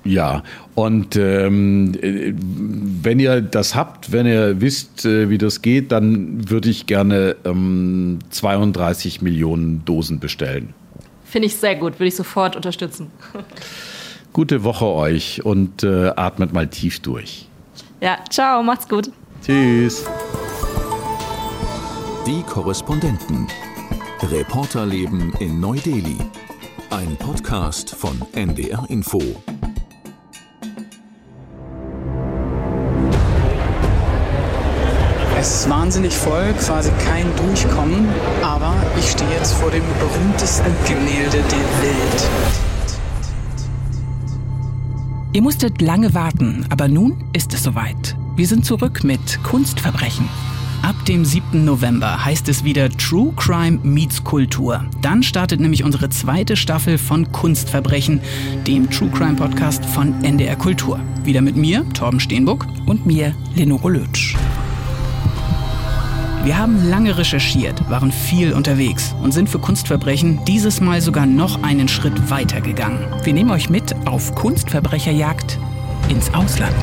Ja, 0.05 0.43
und 0.75 1.15
ähm, 1.17 1.93
wenn 3.03 3.21
ihr 3.21 3.41
das 3.41 3.75
habt, 3.75 4.11
wenn 4.11 4.27
ihr 4.27 4.61
wisst, 4.61 5.05
äh, 5.05 5.31
wie 5.31 5.38
das 5.38 5.62
geht, 5.62 5.93
dann 5.93 6.51
würde 6.51 6.71
ich 6.71 6.87
gerne 6.87 7.37
ähm, 7.45 8.19
32 8.31 9.23
Millionen 9.23 9.85
Dosen 9.85 10.19
bestellen. 10.19 10.75
Finde 11.25 11.47
ich 11.47 11.57
sehr 11.57 11.77
gut, 11.77 11.95
würde 11.95 12.09
ich 12.09 12.17
sofort 12.17 12.57
unterstützen. 12.57 13.11
Gute 14.33 14.65
Woche 14.65 14.87
euch 14.87 15.45
und 15.45 15.85
äh, 15.85 16.11
atmet 16.17 16.53
mal 16.53 16.67
tief 16.67 17.01
durch. 17.01 17.47
Ja, 18.01 18.19
ciao, 18.29 18.62
macht's 18.62 18.88
gut. 18.88 19.11
Tschüss. 19.45 20.05
Die 22.27 22.43
Korrespondenten. 22.43 23.47
Reporterleben 24.23 25.33
in 25.41 25.61
Neu-Delhi. 25.61 26.17
Ein 26.91 27.17
Podcast 27.17 27.91
von 27.91 28.21
NDR 28.33 28.85
Info. 28.88 29.21
Es 35.42 35.57
ist 35.57 35.68
wahnsinnig 35.68 36.16
voll, 36.16 36.52
quasi 36.52 36.92
kein 37.05 37.26
Durchkommen, 37.35 38.09
aber 38.42 38.76
ich 38.96 39.11
stehe 39.11 39.28
jetzt 39.33 39.55
vor 39.55 39.72
dem 39.72 39.83
berühmtesten 39.98 40.72
Gemälde 40.87 41.38
der 41.38 41.83
Welt. 41.83 42.31
Ihr 45.33 45.42
musstet 45.42 45.83
lange 45.83 46.14
warten, 46.14 46.64
aber 46.70 46.87
nun 46.87 47.24
ist 47.33 47.52
es 47.55 47.64
soweit. 47.64 48.16
Wir 48.37 48.46
sind 48.46 48.64
zurück 48.64 49.02
mit 49.02 49.42
Kunstverbrechen. 49.42 50.28
Ab 50.83 50.94
dem 51.07 51.24
7. 51.24 51.64
November 51.64 52.24
heißt 52.24 52.48
es 52.48 52.62
wieder 52.62 52.88
True 52.90 53.33
Crime 53.35 53.81
meets 53.83 54.22
Kultur. 54.22 54.85
Dann 55.00 55.24
startet 55.24 55.59
nämlich 55.59 55.83
unsere 55.83 56.09
zweite 56.11 56.55
Staffel 56.55 56.98
von 56.98 57.33
Kunstverbrechen, 57.33 58.20
dem 58.68 58.88
True 58.90 59.11
Crime 59.11 59.35
Podcast 59.35 59.85
von 59.87 60.22
NDR 60.22 60.55
Kultur. 60.55 61.00
Wieder 61.24 61.40
mit 61.40 61.57
mir, 61.57 61.85
Torben 61.94 62.20
Steenbuck, 62.20 62.64
und 62.87 63.07
mir, 63.07 63.35
Lenore 63.57 63.90
Lötsch. 63.90 64.37
Wir 66.44 66.59
haben 66.59 66.88
lange 66.88 67.16
recherchiert, 67.16 67.88
waren 67.88 68.11
viel 68.11 68.52
unterwegs 68.52 69.14
und 69.22 69.31
sind 69.31 69.48
für 69.48 69.61
Kunstverbrechen 69.61 70.44
dieses 70.44 70.81
Mal 70.81 71.00
sogar 71.00 71.24
noch 71.24 71.62
einen 71.62 71.87
Schritt 71.87 72.31
weiter 72.31 72.61
gegangen. 72.61 73.07
Wir 73.22 73.33
nehmen 73.33 73.52
euch 73.52 73.70
mit 73.70 73.94
auf 74.07 74.35
Kunstverbrecherjagd 74.35 75.61
ins 76.09 76.35
Ausland. 76.35 76.74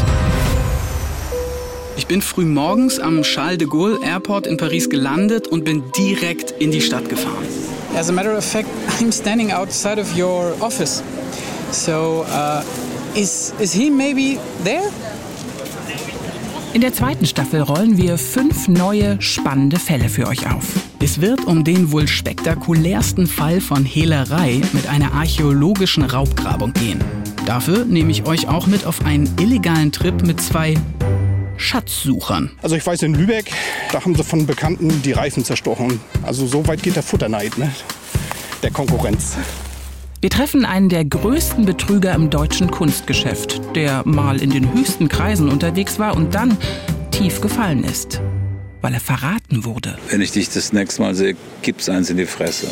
Ich 1.98 2.08
bin 2.08 2.22
früh 2.22 2.45
morgens 2.45 3.00
am 3.00 3.22
Charles 3.24 3.58
de 3.58 3.67
Gaulle 3.67 4.00
Airport 4.02 4.48
in 4.48 4.56
Paris 4.56 4.89
gelandet 4.89 5.50
und 5.50 5.65
bin 5.65 5.84
direkt 5.91 6.52
in 6.52 6.72
die 6.72 6.80
Stadt 6.80 7.10
gefahren. 7.10 7.43
As 7.98 8.08
a 8.08 8.13
matter 8.13 8.38
of 8.38 8.45
fact, 8.45 8.69
I'm 9.02 9.12
standing 9.12 9.52
outside 9.52 10.00
of 10.00 10.08
your 10.17 10.54
office. 10.62 11.04
So, 11.72 12.26
uh, 12.30 12.63
is, 13.13 13.54
is 13.60 13.74
he 13.74 13.89
maybe 13.89 14.39
there? 14.63 14.89
In 16.72 16.82
der 16.82 16.94
zweiten 16.94 17.26
Staffel 17.26 17.62
rollen 17.62 17.98
wir 17.98 18.20
fünf 18.20 18.68
neue, 18.68 19.20
spannende 19.22 19.80
Fälle 19.80 20.08
für 20.08 20.28
euch 20.28 20.52
auf. 20.52 20.66
Es 21.02 21.20
wird 21.20 21.46
um 21.46 21.64
den 21.64 21.92
wohl 21.92 22.08
spektakulärsten 22.08 23.26
Fall 23.26 23.60
von 23.60 23.86
Hehlerei 23.86 24.62
mit 24.74 24.88
einer 24.88 25.14
archäologischen 25.14 26.04
Raubgrabung 26.04 26.74
gehen. 26.74 27.04
Dafür 27.48 27.86
nehme 27.86 28.12
ich 28.12 28.28
euch 28.28 28.48
auch 28.48 28.68
mit 28.68 28.86
auf 28.86 29.04
einen 29.04 29.28
illegalen 29.40 29.92
Trip 29.92 30.22
mit 30.22 30.40
zwei 30.40 30.76
Schatzsuchern. 31.58 32.52
Also 32.62 32.76
ich 32.76 32.86
weiß, 32.86 33.02
in 33.02 33.16
Lübeck, 33.16 33.52
da 33.92 34.06
haben 34.06 34.14
sie 34.14 34.24
von 34.24 34.46
Bekannten 34.46 35.02
die 35.02 35.14
Reifen 35.14 35.44
zerstochen. 35.44 36.00
Also 36.22 36.46
so 36.46 36.68
weit 36.68 36.84
geht 36.84 36.96
der 36.96 37.04
Futterneid, 37.04 37.58
ne? 37.58 37.72
der 38.62 38.72
Konkurrenz. 38.72 39.38
Wir 40.22 40.30
treffen 40.30 40.66
einen 40.66 40.90
der 40.90 41.06
größten 41.06 41.66
Betrüger 41.66 42.14
im 42.14 42.30
deutschen 42.30 42.70
Kunstgeschäft, 42.70 43.62
der 43.74 44.06
mal 44.06 44.42
in 44.42 44.50
den 44.50 44.74
höchsten 44.74 45.08
Kreisen 45.08 45.48
unterwegs 45.48 45.98
war 45.98 46.14
und 46.18 46.36
dann 46.36 46.58
tief 47.10 47.40
gefallen 47.40 47.86
ist, 47.86 48.20
weil 48.82 48.94
er 48.94 49.00
verraten 49.00 49.64
wurde. 49.64 49.98
Wenn 50.10 50.20
ich 50.20 50.32
dich 50.32 50.50
das 50.50 50.74
nächste 50.74 51.04
Mal 51.04 51.16
sehe, 51.16 51.38
gibt's 51.62 51.88
eins 51.88 52.10
in 52.10 52.18
die 52.18 52.26
Fresse. 52.26 52.68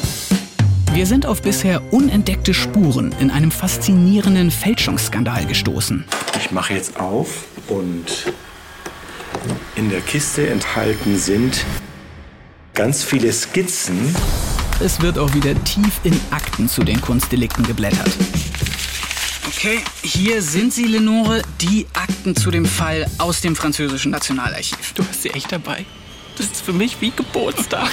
Wir 0.93 1.05
sind 1.05 1.25
auf 1.25 1.41
bisher 1.41 1.81
unentdeckte 1.93 2.53
Spuren 2.53 3.15
in 3.21 3.31
einem 3.31 3.51
faszinierenden 3.51 4.51
Fälschungsskandal 4.51 5.45
gestoßen. 5.45 6.03
Ich 6.37 6.51
mache 6.51 6.73
jetzt 6.73 6.99
auf 6.99 7.45
und 7.69 8.33
in 9.77 9.89
der 9.89 10.01
Kiste 10.01 10.49
enthalten 10.49 11.17
sind 11.17 11.63
ganz 12.73 13.05
viele 13.05 13.31
Skizzen 13.31 14.13
es 14.79 15.01
wird 15.01 15.17
auch 15.17 15.33
wieder 15.33 15.53
tief 15.63 15.99
in 16.03 16.19
Akten 16.31 16.69
zu 16.69 16.83
den 16.83 17.01
Kunstdelikten 17.01 17.65
geblättert. 17.65 18.11
Okay, 19.47 19.79
hier 20.03 20.41
sind 20.41 20.71
sie, 20.71 20.85
Lenore, 20.85 21.41
die 21.61 21.87
Akten 21.93 22.35
zu 22.35 22.51
dem 22.51 22.65
Fall 22.65 23.07
aus 23.17 23.41
dem 23.41 23.55
französischen 23.55 24.11
Nationalarchiv. 24.11 24.93
Du 24.93 25.03
hast 25.07 25.23
sie 25.23 25.29
echt 25.31 25.51
dabei. 25.51 25.85
Das 26.37 26.45
ist 26.47 26.61
für 26.61 26.73
mich 26.73 27.01
wie 27.01 27.11
Geburtstag. 27.11 27.89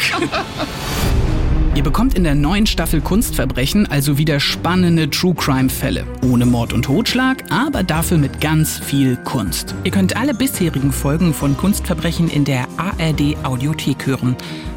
Ihr 1.74 1.82
bekommt 1.82 2.14
in 2.14 2.22
der 2.22 2.34
neuen 2.34 2.66
Staffel 2.66 3.00
Kunstverbrechen 3.00 3.90
also 3.90 4.18
wieder 4.18 4.38
spannende 4.38 5.10
True 5.10 5.34
Crime 5.34 5.70
Fälle. 5.70 6.06
Ohne 6.22 6.46
Mord 6.46 6.72
und 6.72 6.84
Totschlag, 6.84 7.42
aber 7.50 7.82
dafür 7.82 8.18
mit 8.18 8.40
ganz 8.40 8.78
viel 8.78 9.16
Kunst. 9.16 9.74
Ihr 9.82 9.90
könnt 9.90 10.16
alle 10.16 10.34
bisherigen 10.34 10.92
Folgen 10.92 11.34
von 11.34 11.56
Kunstverbrechen 11.56 12.28
in 12.28 12.44
der 12.44 12.68
ARD 12.76 13.36
Audiothek 13.42 14.06
hören. 14.06 14.36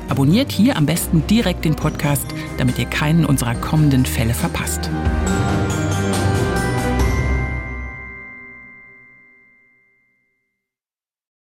Abonniert 0.09 0.51
hier 0.51 0.77
am 0.77 0.85
besten 0.85 1.25
direkt 1.27 1.65
den 1.65 1.75
Podcast, 1.75 2.25
damit 2.57 2.79
ihr 2.79 2.85
keinen 2.85 3.25
unserer 3.25 3.55
kommenden 3.55 4.05
Fälle 4.05 4.33
verpasst. 4.33 4.89